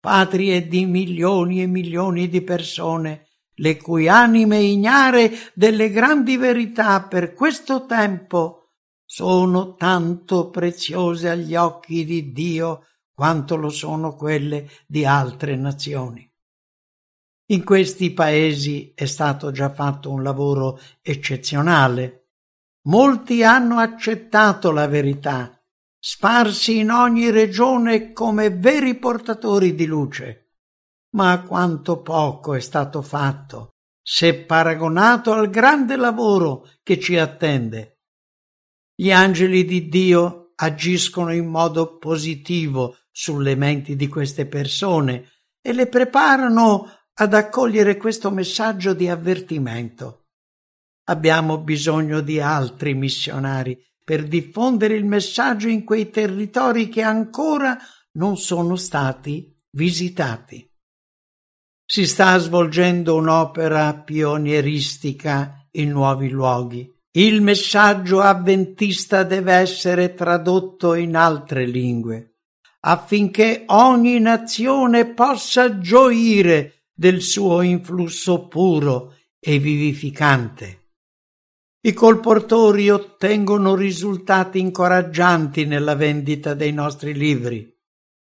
patrie 0.00 0.66
di 0.66 0.86
milioni 0.86 1.62
e 1.62 1.66
milioni 1.66 2.28
di 2.28 2.42
persone, 2.42 3.28
le 3.56 3.76
cui 3.76 4.08
anime 4.08 4.58
ignare 4.58 5.30
delle 5.54 5.90
grandi 5.90 6.36
verità 6.36 7.02
per 7.02 7.34
questo 7.34 7.84
tempo 7.84 8.70
sono 9.04 9.74
tanto 9.74 10.48
preziose 10.48 11.28
agli 11.28 11.54
occhi 11.54 12.04
di 12.04 12.32
Dio 12.32 12.86
quanto 13.12 13.56
lo 13.56 13.68
sono 13.68 14.16
quelle 14.16 14.68
di 14.86 15.04
altre 15.04 15.54
nazioni. 15.54 16.28
In 17.50 17.62
questi 17.64 18.12
paesi 18.12 18.92
è 18.94 19.04
stato 19.04 19.50
già 19.50 19.70
fatto 19.70 20.10
un 20.10 20.22
lavoro 20.22 20.80
eccezionale. 21.02 22.30
Molti 22.86 23.44
hanno 23.44 23.78
accettato 23.78 24.72
la 24.72 24.86
verità 24.86 25.61
sparsi 26.04 26.78
in 26.78 26.90
ogni 26.90 27.30
regione 27.30 28.12
come 28.12 28.50
veri 28.50 28.96
portatori 28.96 29.72
di 29.76 29.86
luce. 29.86 30.54
Ma 31.10 31.42
quanto 31.42 32.02
poco 32.02 32.54
è 32.54 32.60
stato 32.60 33.02
fatto, 33.02 33.76
se 34.02 34.34
paragonato 34.44 35.32
al 35.32 35.48
grande 35.48 35.94
lavoro 35.94 36.68
che 36.82 36.98
ci 36.98 37.16
attende. 37.16 38.00
Gli 38.96 39.12
angeli 39.12 39.64
di 39.64 39.88
Dio 39.88 40.54
agiscono 40.56 41.32
in 41.32 41.46
modo 41.46 41.98
positivo 41.98 42.96
sulle 43.12 43.54
menti 43.54 43.94
di 43.94 44.08
queste 44.08 44.46
persone 44.46 45.30
e 45.60 45.72
le 45.72 45.86
preparano 45.86 46.90
ad 47.14 47.32
accogliere 47.32 47.96
questo 47.96 48.32
messaggio 48.32 48.92
di 48.92 49.08
avvertimento. 49.08 50.30
Abbiamo 51.04 51.58
bisogno 51.58 52.20
di 52.20 52.40
altri 52.40 52.94
missionari 52.94 53.80
per 54.04 54.26
diffondere 54.26 54.94
il 54.94 55.04
messaggio 55.04 55.68
in 55.68 55.84
quei 55.84 56.10
territori 56.10 56.88
che 56.88 57.02
ancora 57.02 57.78
non 58.12 58.36
sono 58.36 58.76
stati 58.76 59.54
visitati. 59.70 60.68
Si 61.84 62.06
sta 62.06 62.38
svolgendo 62.38 63.16
un'opera 63.16 63.94
pionieristica 63.94 65.66
in 65.72 65.90
nuovi 65.90 66.28
luoghi. 66.28 66.90
Il 67.14 67.42
messaggio 67.42 68.20
avventista 68.20 69.22
deve 69.22 69.52
essere 69.52 70.14
tradotto 70.14 70.94
in 70.94 71.14
altre 71.14 71.66
lingue, 71.66 72.36
affinché 72.80 73.64
ogni 73.66 74.18
nazione 74.18 75.12
possa 75.12 75.78
gioire 75.78 76.86
del 76.94 77.20
suo 77.20 77.60
influsso 77.60 78.48
puro 78.48 79.14
e 79.38 79.58
vivificante. 79.58 80.81
I 81.84 81.92
colportori 81.94 82.90
ottengono 82.90 83.74
risultati 83.74 84.60
incoraggianti 84.60 85.64
nella 85.64 85.96
vendita 85.96 86.54
dei 86.54 86.72
nostri 86.72 87.12
libri. 87.12 87.76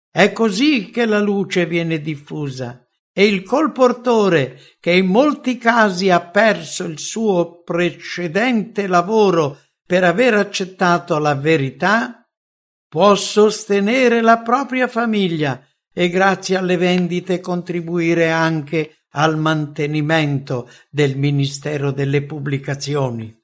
È 0.09 0.30
così 0.30 0.90
che 0.90 1.07
la 1.07 1.18
luce 1.18 1.66
viene 1.66 2.01
diffusa 2.01 2.86
e 3.12 3.26
il 3.26 3.43
colportore, 3.43 4.61
che 4.78 4.93
in 4.93 5.07
molti 5.07 5.59
casi 5.59 6.09
ha 6.09 6.20
perso 6.20 6.84
il 6.84 7.01
suo 7.01 7.62
precedente 7.62 8.86
lavoro 8.86 9.59
per 9.84 10.05
aver 10.05 10.34
accettato 10.34 11.18
la 11.18 11.34
verità, 11.34 12.24
può 12.86 13.12
sostenere 13.16 14.20
la 14.20 14.38
propria 14.38 14.86
famiglia 14.86 15.66
e 15.93 16.09
grazie 16.09 16.57
alle 16.57 16.76
vendite 16.76 17.40
contribuire 17.40 18.30
anche 18.30 19.01
al 19.12 19.36
mantenimento 19.38 20.68
del 20.90 21.16
Ministero 21.16 21.90
delle 21.90 22.22
Pubblicazioni. 22.22 23.34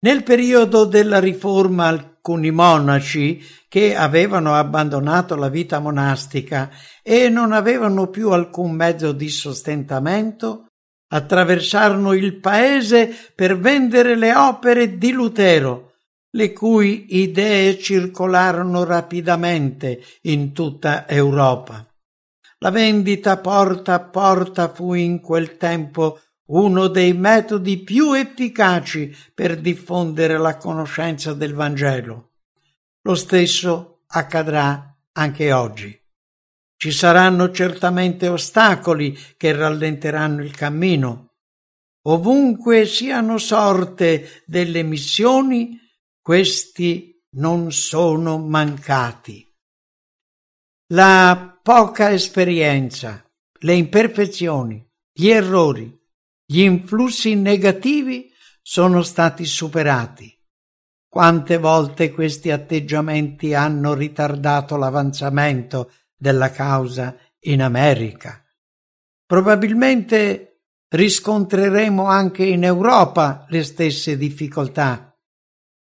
Nel 0.00 0.22
periodo 0.22 0.84
della 0.84 1.18
riforma 1.18 1.86
alcuni 1.86 2.50
monaci 2.50 3.42
che 3.68 3.96
avevano 3.96 4.54
abbandonato 4.54 5.34
la 5.34 5.48
vita 5.48 5.78
monastica 5.78 6.70
e 7.02 7.28
non 7.28 7.52
avevano 7.52 8.08
più 8.08 8.30
alcun 8.30 8.72
mezzo 8.72 9.12
di 9.12 9.28
sostentamento 9.28 10.66
attraversarono 11.08 12.12
il 12.12 12.38
paese 12.40 13.14
per 13.34 13.58
vendere 13.58 14.16
le 14.16 14.34
opere 14.34 14.98
di 14.98 15.12
Lutero, 15.12 15.94
le 16.30 16.52
cui 16.52 17.06
idee 17.20 17.78
circolarono 17.78 18.84
rapidamente 18.84 20.02
in 20.22 20.52
tutta 20.52 21.08
Europa. 21.08 21.86
La 22.58 22.70
vendita 22.70 23.38
porta 23.38 23.94
a 23.94 24.00
porta 24.00 24.72
fu 24.72 24.94
in 24.94 25.20
quel 25.20 25.56
tempo 25.56 26.20
uno 26.46 26.88
dei 26.88 27.14
metodi 27.14 27.78
più 27.78 28.12
efficaci 28.12 29.14
per 29.34 29.60
diffondere 29.60 30.38
la 30.38 30.56
conoscenza 30.56 31.32
del 31.32 31.54
Vangelo. 31.54 32.32
Lo 33.02 33.14
stesso 33.14 34.02
accadrà 34.08 34.94
anche 35.12 35.52
oggi. 35.52 35.98
Ci 36.76 36.90
saranno 36.90 37.50
certamente 37.50 38.28
ostacoli 38.28 39.18
che 39.36 39.52
rallenteranno 39.52 40.42
il 40.42 40.54
cammino. 40.54 41.30
Ovunque 42.06 42.84
siano 42.84 43.38
sorte 43.38 44.42
delle 44.44 44.82
missioni, 44.82 45.80
questi 46.20 47.22
non 47.36 47.72
sono 47.72 48.38
mancati. 48.38 49.50
La 50.88 51.53
poca 51.64 52.10
esperienza, 52.12 53.24
le 53.60 53.72
imperfezioni, 53.72 54.86
gli 55.10 55.30
errori, 55.30 55.98
gli 56.44 56.60
influssi 56.60 57.34
negativi 57.36 58.30
sono 58.60 59.00
stati 59.00 59.46
superati. 59.46 60.30
Quante 61.08 61.56
volte 61.56 62.12
questi 62.12 62.50
atteggiamenti 62.50 63.54
hanno 63.54 63.94
ritardato 63.94 64.76
l'avanzamento 64.76 65.90
della 66.14 66.50
causa 66.50 67.16
in 67.44 67.62
America. 67.62 68.44
Probabilmente 69.24 70.64
riscontreremo 70.86 72.04
anche 72.04 72.44
in 72.44 72.62
Europa 72.64 73.46
le 73.48 73.64
stesse 73.64 74.18
difficoltà. 74.18 75.16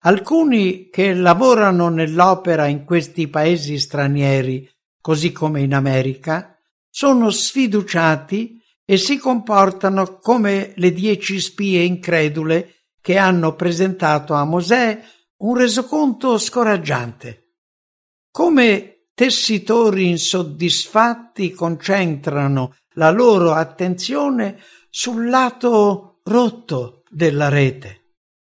Alcuni 0.04 0.90
che 0.92 1.16
lavorano 1.16 1.90
nell'opera 1.90 2.68
in 2.68 2.84
questi 2.84 3.28
paesi 3.28 3.80
stranieri 3.80 4.70
così 5.04 5.34
come 5.34 5.60
in 5.60 5.74
America, 5.74 6.58
sono 6.90 7.30
sfiduciati 7.30 8.58
e 8.86 8.96
si 8.96 9.18
comportano 9.18 10.20
come 10.20 10.72
le 10.78 10.94
dieci 10.94 11.42
spie 11.42 11.82
incredule 11.84 12.86
che 13.02 13.18
hanno 13.18 13.54
presentato 13.54 14.34
a 14.34 14.46
Mosè 14.46 15.04
un 15.40 15.58
resoconto 15.58 16.38
scoraggiante. 16.38 17.56
Come 18.32 19.08
tessitori 19.14 20.08
insoddisfatti 20.08 21.52
concentrano 21.52 22.74
la 22.94 23.12
loro 23.12 23.52
attenzione 23.52 24.58
sul 24.90 25.28
lato 25.28 26.22
rotto 26.24 27.04
della 27.10 27.50
rete. 27.50 28.14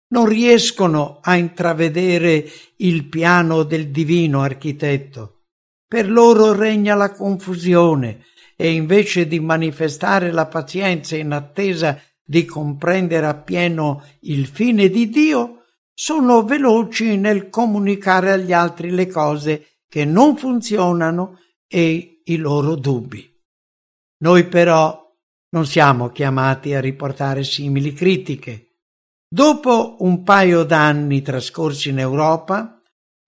Non 0.08 0.26
riescono 0.26 1.20
a 1.22 1.36
intravedere 1.36 2.46
il 2.76 3.08
piano 3.08 3.62
del 3.62 3.88
divino 3.88 4.42
architetto 4.42 5.33
per 5.94 6.10
loro 6.10 6.52
regna 6.52 6.96
la 6.96 7.12
confusione 7.12 8.24
e 8.56 8.72
invece 8.72 9.28
di 9.28 9.38
manifestare 9.38 10.32
la 10.32 10.46
pazienza 10.46 11.14
in 11.14 11.30
attesa 11.30 12.02
di 12.20 12.44
comprendere 12.44 13.26
appieno 13.26 14.02
il 14.22 14.48
fine 14.48 14.88
di 14.88 15.08
Dio, 15.08 15.66
sono 15.94 16.42
veloci 16.42 17.16
nel 17.16 17.48
comunicare 17.48 18.32
agli 18.32 18.52
altri 18.52 18.90
le 18.90 19.06
cose 19.06 19.82
che 19.88 20.04
non 20.04 20.36
funzionano 20.36 21.38
e 21.68 22.22
i 22.24 22.36
loro 22.38 22.74
dubbi. 22.74 23.32
Noi 24.18 24.48
però 24.48 25.00
non 25.50 25.64
siamo 25.64 26.08
chiamati 26.08 26.74
a 26.74 26.80
riportare 26.80 27.44
simili 27.44 27.92
critiche. 27.92 28.80
Dopo 29.28 29.98
un 30.00 30.24
paio 30.24 30.64
d'anni 30.64 31.22
trascorsi 31.22 31.90
in 31.90 32.00
Europa, 32.00 32.82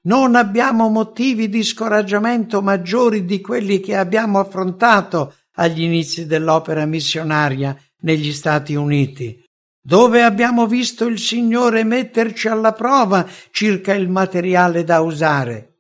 non 0.07 0.35
abbiamo 0.35 0.89
motivi 0.89 1.49
di 1.49 1.63
scoraggiamento 1.63 2.63
maggiori 2.63 3.25
di 3.25 3.41
quelli 3.41 3.81
che 3.81 3.97
abbiamo 3.97 4.39
affrontato 4.39 5.35
agli 5.55 5.83
inizi 5.83 6.27
dell'opera 6.27 6.85
missionaria 6.87 7.77
negli 8.01 8.33
Stati 8.33 8.75
Uniti, 8.75 9.45
dove 9.81 10.23
abbiamo 10.23 10.67
visto 10.67 11.07
il 11.07 11.19
Signore 11.19 11.85
metterci 11.85 12.49
alla 12.49 12.73
prova 12.73 13.29
circa 13.51 13.95
il 13.95 14.09
materiale 14.09 14.85
da 14.85 15.01
usare. 15.01 15.75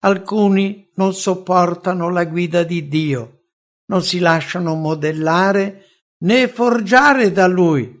Alcuni 0.00 0.90
non 0.94 1.12
sopportano 1.12 2.08
la 2.08 2.24
guida 2.24 2.62
di 2.62 2.88
Dio, 2.88 3.42
non 3.86 4.02
si 4.02 4.18
lasciano 4.20 4.74
modellare 4.74 5.84
né 6.20 6.48
forgiare 6.48 7.30
da 7.32 7.46
Lui. 7.46 7.98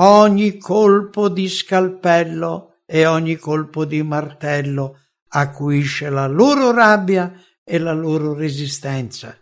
Ogni 0.00 0.58
colpo 0.58 1.28
di 1.28 1.48
scalpello 1.48 2.67
e 2.90 3.04
ogni 3.04 3.36
colpo 3.36 3.84
di 3.84 4.02
martello 4.02 5.00
acuisce 5.28 6.08
la 6.08 6.26
loro 6.26 6.70
rabbia 6.70 7.30
e 7.62 7.78
la 7.78 7.92
loro 7.92 8.32
resistenza. 8.32 9.38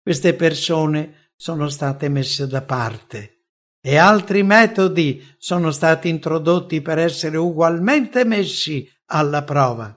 Queste 0.00 0.34
persone 0.34 1.32
sono 1.34 1.68
state 1.68 2.08
messe 2.08 2.46
da 2.46 2.62
parte 2.62 3.46
e 3.80 3.96
altri 3.96 4.44
metodi 4.44 5.20
sono 5.36 5.72
stati 5.72 6.08
introdotti 6.08 6.80
per 6.80 6.98
essere 6.98 7.38
ugualmente 7.38 8.24
messi 8.24 8.88
alla 9.06 9.42
prova. 9.42 9.92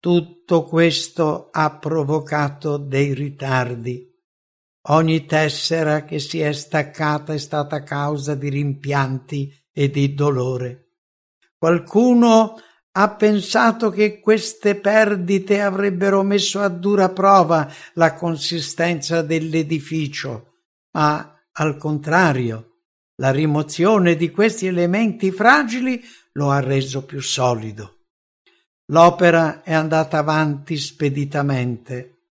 Tutto 0.00 0.64
questo 0.64 1.50
ha 1.52 1.78
provocato 1.78 2.78
dei 2.78 3.14
ritardi. 3.14 4.08
Ogni 4.88 5.24
tessera 5.24 6.04
che 6.04 6.18
si 6.18 6.40
è 6.40 6.52
staccata 6.52 7.32
è 7.32 7.38
stata 7.38 7.84
causa 7.84 8.34
di 8.34 8.48
rimpianti 8.48 9.54
e 9.70 9.88
di 9.88 10.14
dolore. 10.14 10.89
Qualcuno 11.60 12.58
ha 12.92 13.10
pensato 13.16 13.90
che 13.90 14.18
queste 14.18 14.76
perdite 14.76 15.60
avrebbero 15.60 16.22
messo 16.22 16.58
a 16.60 16.68
dura 16.68 17.10
prova 17.10 17.70
la 17.96 18.14
consistenza 18.14 19.20
dell'edificio, 19.20 20.62
ma 20.92 21.38
al 21.52 21.76
contrario, 21.76 22.84
la 23.16 23.30
rimozione 23.30 24.16
di 24.16 24.30
questi 24.30 24.68
elementi 24.68 25.30
fragili 25.30 26.02
lo 26.32 26.50
ha 26.50 26.60
reso 26.60 27.04
più 27.04 27.20
solido. 27.20 28.06
L'opera 28.86 29.62
è 29.62 29.74
andata 29.74 30.16
avanti 30.16 30.78
speditamente. 30.78 32.28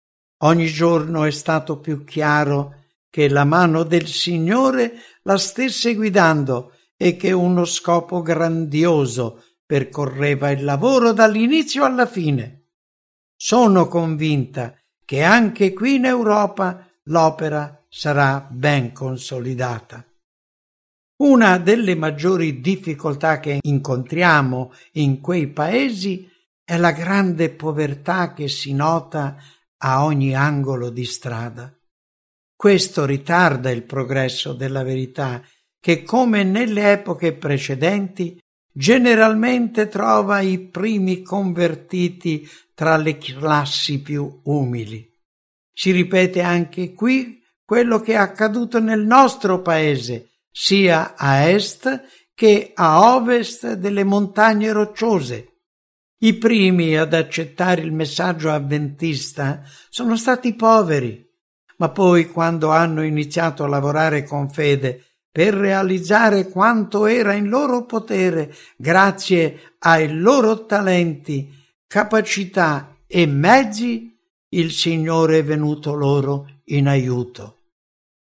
Ogni 0.43 0.67
giorno 0.67 1.25
è 1.25 1.31
stato 1.31 1.79
più 1.79 2.05
chiaro 2.05 2.75
che 3.09 3.31
la 3.31 3.45
mano 3.45 3.85
del 3.85 4.07
Signore 4.07 4.93
la 5.23 5.39
stesse 5.39 5.95
guidando 5.95 6.74
e 6.97 7.17
che 7.17 7.33
uno 7.33 7.65
scopo 7.65 8.23
grandioso 8.23 9.43
percorreva 9.67 10.51
il 10.51 10.65
lavoro 10.65 11.13
dall'inizio 11.13 11.85
alla 11.85 12.07
fine. 12.07 12.69
Sono 13.37 13.89
convinta 13.89 14.79
che 15.05 15.23
anche 15.23 15.73
qui 15.73 15.97
in 15.97 16.05
Europa 16.05 16.89
l'opera 17.05 17.85
sarà 17.89 18.47
ben 18.51 18.93
consolidata. 18.93 20.07
Una 21.17 21.59
delle 21.59 21.95
maggiori 21.95 22.61
difficoltà 22.61 23.39
che 23.39 23.59
incontriamo 23.61 24.73
in 24.93 25.21
quei 25.21 25.49
paesi 25.49 26.29
è 26.65 26.77
la 26.77 26.93
grande 26.93 27.51
povertà 27.51 28.33
che 28.33 28.49
si 28.49 28.73
nota 28.73 29.37
a 29.79 30.05
ogni 30.05 30.35
angolo 30.35 30.91
di 30.91 31.05
strada. 31.05 31.73
Questo 32.57 33.05
ritarda 33.05 33.71
il 33.71 33.83
progresso 33.83 34.55
della 34.55 34.83
verità 34.83 35.43
che, 35.85 36.03
come 36.03 36.45
nelle 36.45 36.93
epoche 36.93 37.35
precedenti, 37.35 38.41
generalmente 38.73 39.87
trova 39.87 40.41
i 40.41 40.59
primi 40.59 41.21
convertiti 41.21 42.49
tra 42.73 42.97
le 42.97 43.19
classi 43.19 44.01
più 44.01 44.41
umili. 44.45 45.07
Si 45.75 45.91
ripete 45.91 46.41
anche 46.41 46.95
qui 46.95 47.39
quello 47.63 48.01
che 48.01 48.15
è 48.15 48.17
accaduto 48.17 48.81
nel 48.81 49.05
nostro 49.05 49.61
paese, 49.61 50.31
sia 50.51 51.17
a 51.19 51.51
est 51.51 52.03
che 52.33 52.73
a 52.75 53.15
ovest 53.15 53.75
delle 53.75 54.05
montagne 54.05 54.73
rocciose. 54.73 55.49
I 56.21 56.33
primi 56.39 56.97
ad 56.97 57.13
accettare 57.13 57.83
il 57.83 57.93
messaggio 57.93 58.51
avventista 58.51 59.61
sono 59.91 60.17
stati 60.17 60.49
i 60.49 60.55
poveri, 60.55 61.23
ma 61.77 61.91
poi 61.91 62.31
quando 62.31 62.71
hanno 62.71 63.03
iniziato 63.03 63.65
a 63.65 63.69
lavorare 63.69 64.25
con 64.25 64.49
fede 64.49 65.09
per 65.35 65.53
realizzare 65.53 66.49
quanto 66.49 67.07
era 67.07 67.33
in 67.33 67.49
loro 67.49 67.87
potere 67.87 68.55
grazie 68.77 69.75
ai 69.81 70.17
loro 70.17 70.65
talenti, 70.65 71.53
capacità 71.89 72.99
e 73.05 73.27
mezzi, 73.27 74.17
il 74.51 74.71
Signore 74.71 75.39
è 75.39 75.45
venuto 75.45 75.95
loro 75.95 76.61
in 76.67 76.87
aiuto. 76.87 77.63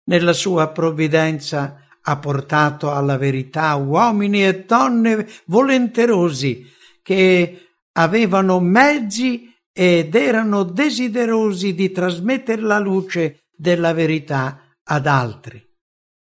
Nella 0.05 0.31
sua 0.31 0.69
provvidenza 0.69 1.85
ha 2.01 2.17
portato 2.17 2.89
alla 2.93 3.17
verità 3.17 3.75
uomini 3.75 4.45
e 4.45 4.63
donne 4.63 5.27
volenterosi 5.47 6.65
che 7.03 7.71
avevano 7.91 8.61
mezzi 8.61 9.53
ed 9.73 10.15
erano 10.15 10.63
desiderosi 10.63 11.73
di 11.73 11.91
trasmettere 11.91 12.61
la 12.61 12.79
luce 12.79 13.47
della 13.53 13.91
verità 13.91 14.77
ad 14.81 15.07
altri. 15.07 15.64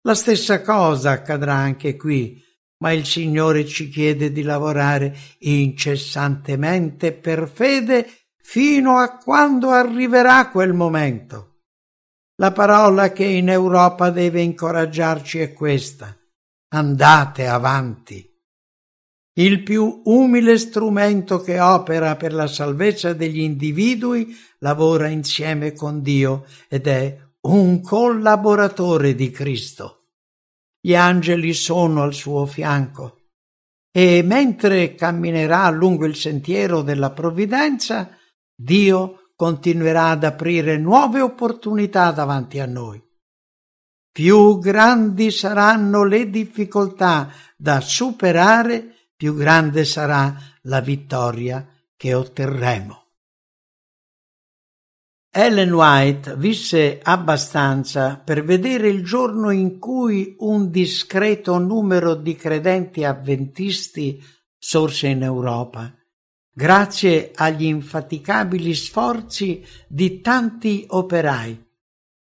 La 0.06 0.14
stessa 0.14 0.62
cosa 0.62 1.10
accadrà 1.10 1.54
anche 1.54 1.96
qui, 1.96 2.40
ma 2.78 2.92
il 2.92 3.04
Signore 3.04 3.66
ci 3.66 3.88
chiede 3.88 4.30
di 4.30 4.42
lavorare 4.42 5.12
incessantemente 5.40 7.12
per 7.12 7.50
fede 7.52 8.08
fino 8.40 8.98
a 8.98 9.16
quando 9.16 9.70
arriverà 9.70 10.48
quel 10.50 10.74
momento. 10.74 11.62
La 12.36 12.52
parola 12.52 13.10
che 13.10 13.24
in 13.24 13.48
Europa 13.48 14.10
deve 14.10 14.42
incoraggiarci 14.42 15.40
è 15.40 15.52
questa. 15.52 16.16
Andate 16.68 17.48
avanti. 17.48 18.32
Il 19.38 19.64
più 19.64 20.02
umile 20.04 20.56
strumento 20.58 21.40
che 21.40 21.58
opera 21.58 22.14
per 22.14 22.32
la 22.32 22.46
salvezza 22.46 23.12
degli 23.12 23.40
individui 23.40 24.36
lavora 24.60 25.08
insieme 25.08 25.72
con 25.72 26.00
Dio 26.00 26.46
ed 26.68 26.86
è 26.86 27.25
un 27.50 27.80
collaboratore 27.80 29.14
di 29.14 29.30
Cristo. 29.30 30.04
Gli 30.80 30.94
angeli 30.94 31.52
sono 31.52 32.02
al 32.02 32.14
suo 32.14 32.46
fianco 32.46 33.20
e 33.96 34.22
mentre 34.22 34.94
camminerà 34.94 35.70
lungo 35.70 36.04
il 36.04 36.16
sentiero 36.16 36.82
della 36.82 37.12
provvidenza, 37.12 38.10
Dio 38.54 39.30
continuerà 39.34 40.10
ad 40.10 40.24
aprire 40.24 40.76
nuove 40.76 41.20
opportunità 41.20 42.10
davanti 42.10 42.58
a 42.58 42.66
noi. 42.66 43.02
Più 44.12 44.58
grandi 44.58 45.30
saranno 45.30 46.04
le 46.04 46.30
difficoltà 46.30 47.32
da 47.56 47.80
superare, 47.80 49.10
più 49.16 49.34
grande 49.34 49.84
sarà 49.84 50.34
la 50.62 50.80
vittoria 50.80 51.66
che 51.96 52.12
otterremo. 52.14 53.05
Ellen 55.38 55.74
White 55.74 56.34
visse 56.38 56.98
abbastanza 57.02 58.16
per 58.16 58.42
vedere 58.42 58.88
il 58.88 59.04
giorno 59.04 59.50
in 59.50 59.78
cui 59.78 60.34
un 60.38 60.70
discreto 60.70 61.58
numero 61.58 62.14
di 62.14 62.34
credenti 62.34 63.04
avventisti 63.04 64.18
sorse 64.56 65.08
in 65.08 65.22
Europa 65.22 65.92
grazie 66.50 67.32
agli 67.34 67.64
infaticabili 67.64 68.74
sforzi 68.74 69.62
di 69.86 70.22
tanti 70.22 70.86
operai. 70.88 71.62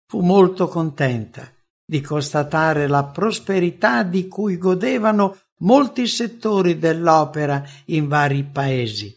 Fu 0.05 0.20
molto 0.20 0.68
contenta 0.68 1.49
di 1.86 2.01
constatare 2.01 2.88
la 2.88 3.05
prosperità 3.05 4.03
di 4.03 4.28
cui 4.28 4.58
godevano 4.58 5.38
molti 5.60 6.08
settori 6.08 6.78
dell'opera 6.78 7.64
in 7.86 8.10
vari 8.10 8.43
paesi. 8.43 9.16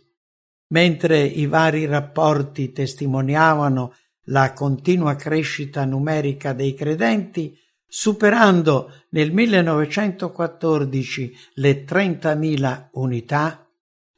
Mentre 0.73 1.25
i 1.25 1.47
vari 1.47 1.87
rapporti 1.87 2.73
testimoniavano 2.73 3.95
la 4.27 4.53
continua 4.53 5.17
crescita 5.17 5.85
numerica 5.85 6.53
dei 6.53 6.75
credenti, 6.75 7.59
superando 7.87 8.93
nel 9.11 9.33
1914 9.33 11.37
le 11.55 11.85
30.000 11.85 12.89
unità, 12.93 13.69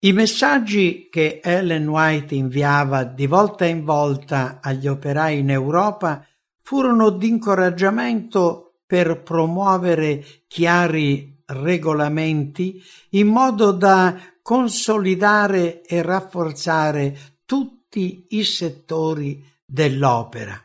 I 0.00 0.12
messaggi 0.12 1.08
che 1.10 1.40
Ellen 1.42 1.88
White 1.88 2.32
inviava 2.32 3.02
di 3.02 3.26
volta 3.26 3.64
in 3.64 3.84
volta 3.84 4.60
agli 4.62 4.86
operai 4.86 5.40
in 5.40 5.50
Europa 5.50 6.24
furono 6.62 7.10
d'incoraggiamento 7.10 8.82
per 8.86 9.22
promuovere 9.22 10.44
chiari 10.46 11.42
regolamenti 11.46 12.80
in 13.10 13.26
modo 13.26 13.72
da 13.72 14.16
consolidare 14.40 15.82
e 15.82 16.00
rafforzare 16.00 17.40
tutti 17.44 18.26
i 18.30 18.44
settori 18.44 19.44
dell'opera. 19.64 20.62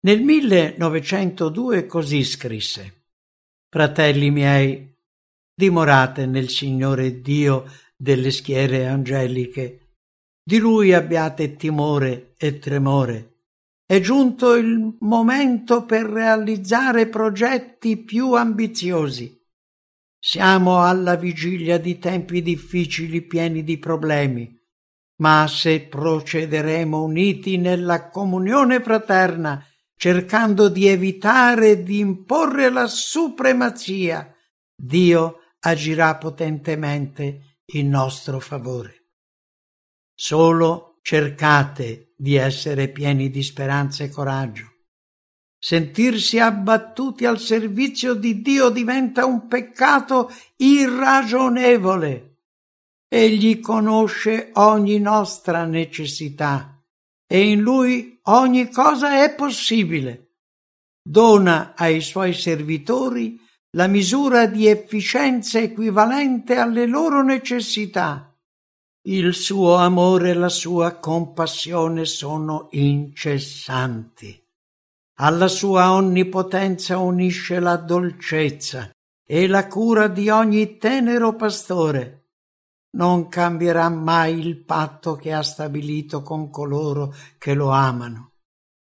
Nel 0.00 0.20
1902 0.20 1.86
così 1.86 2.24
scrisse 2.24 3.04
Fratelli 3.68 4.30
miei, 4.32 4.96
dimorate 5.54 6.26
nel 6.26 6.48
Signore 6.48 7.20
Dio 7.20 7.64
delle 7.96 8.30
schiere 8.30 8.86
angeliche. 8.86 9.96
Di 10.42 10.58
lui 10.58 10.92
abbiate 10.92 11.56
timore 11.56 12.34
e 12.36 12.58
tremore. 12.58 13.34
È 13.86 14.00
giunto 14.00 14.54
il 14.54 14.96
momento 15.00 15.84
per 15.84 16.06
realizzare 16.06 17.06
progetti 17.06 17.96
più 17.98 18.32
ambiziosi. 18.32 19.40
Siamo 20.18 20.82
alla 20.82 21.16
vigilia 21.16 21.78
di 21.78 21.98
tempi 21.98 22.40
difficili 22.40 23.22
pieni 23.22 23.62
di 23.62 23.78
problemi, 23.78 24.58
ma 25.20 25.46
se 25.46 25.82
procederemo 25.82 27.02
uniti 27.02 27.58
nella 27.58 28.08
comunione 28.08 28.80
fraterna, 28.80 29.62
cercando 29.96 30.68
di 30.68 30.86
evitare 30.86 31.82
di 31.82 31.98
imporre 31.98 32.70
la 32.70 32.86
supremazia, 32.86 34.34
Dio 34.74 35.40
agirà 35.60 36.16
potentemente 36.16 37.53
in 37.72 37.88
nostro 37.88 38.40
favore. 38.40 39.08
Solo 40.14 40.98
cercate 41.02 42.14
di 42.16 42.36
essere 42.36 42.88
pieni 42.88 43.30
di 43.30 43.42
speranza 43.42 44.04
e 44.04 44.10
coraggio. 44.10 44.72
Sentirsi 45.58 46.38
abbattuti 46.38 47.24
al 47.24 47.38
servizio 47.38 48.14
di 48.14 48.42
Dio 48.42 48.68
diventa 48.68 49.24
un 49.24 49.48
peccato 49.48 50.30
irragionevole. 50.56 52.42
Egli 53.08 53.60
conosce 53.60 54.50
ogni 54.54 54.98
nostra 54.98 55.64
necessità 55.64 56.82
e 57.26 57.50
in 57.50 57.60
lui 57.60 58.18
ogni 58.24 58.70
cosa 58.70 59.22
è 59.22 59.34
possibile. 59.34 60.36
Dona 61.02 61.74
ai 61.76 62.00
suoi 62.00 62.32
servitori 62.32 63.40
la 63.74 63.88
misura 63.88 64.46
di 64.46 64.68
efficienza 64.68 65.58
equivalente 65.58 66.56
alle 66.56 66.86
loro 66.86 67.22
necessità. 67.22 68.32
Il 69.06 69.34
suo 69.34 69.74
amore 69.74 70.30
e 70.30 70.34
la 70.34 70.48
sua 70.48 70.94
compassione 70.98 72.04
sono 72.04 72.68
incessanti. 72.70 74.40
Alla 75.18 75.48
sua 75.48 75.92
onnipotenza 75.92 76.98
unisce 76.98 77.58
la 77.58 77.76
dolcezza 77.76 78.90
e 79.26 79.46
la 79.48 79.66
cura 79.66 80.06
di 80.06 80.28
ogni 80.28 80.78
tenero 80.78 81.34
pastore. 81.34 82.28
Non 82.94 83.28
cambierà 83.28 83.88
mai 83.88 84.38
il 84.38 84.56
patto 84.56 85.16
che 85.16 85.32
ha 85.32 85.42
stabilito 85.42 86.22
con 86.22 86.48
coloro 86.48 87.12
che 87.38 87.54
lo 87.54 87.70
amano. 87.70 88.34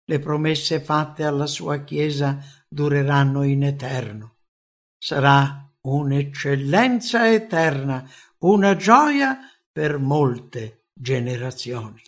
Le 0.04 0.18
promesse 0.20 0.80
fatte 0.80 1.24
alla 1.24 1.46
sua 1.46 1.78
Chiesa 1.78 2.38
dureranno 2.68 3.42
in 3.42 3.64
eterno 3.64 4.36
sarà 4.98 5.66
un'eccellenza 5.82 7.32
eterna, 7.32 8.08
una 8.38 8.76
gioia 8.76 9.38
per 9.70 9.98
molte 9.98 10.86
generazioni. 10.92 12.02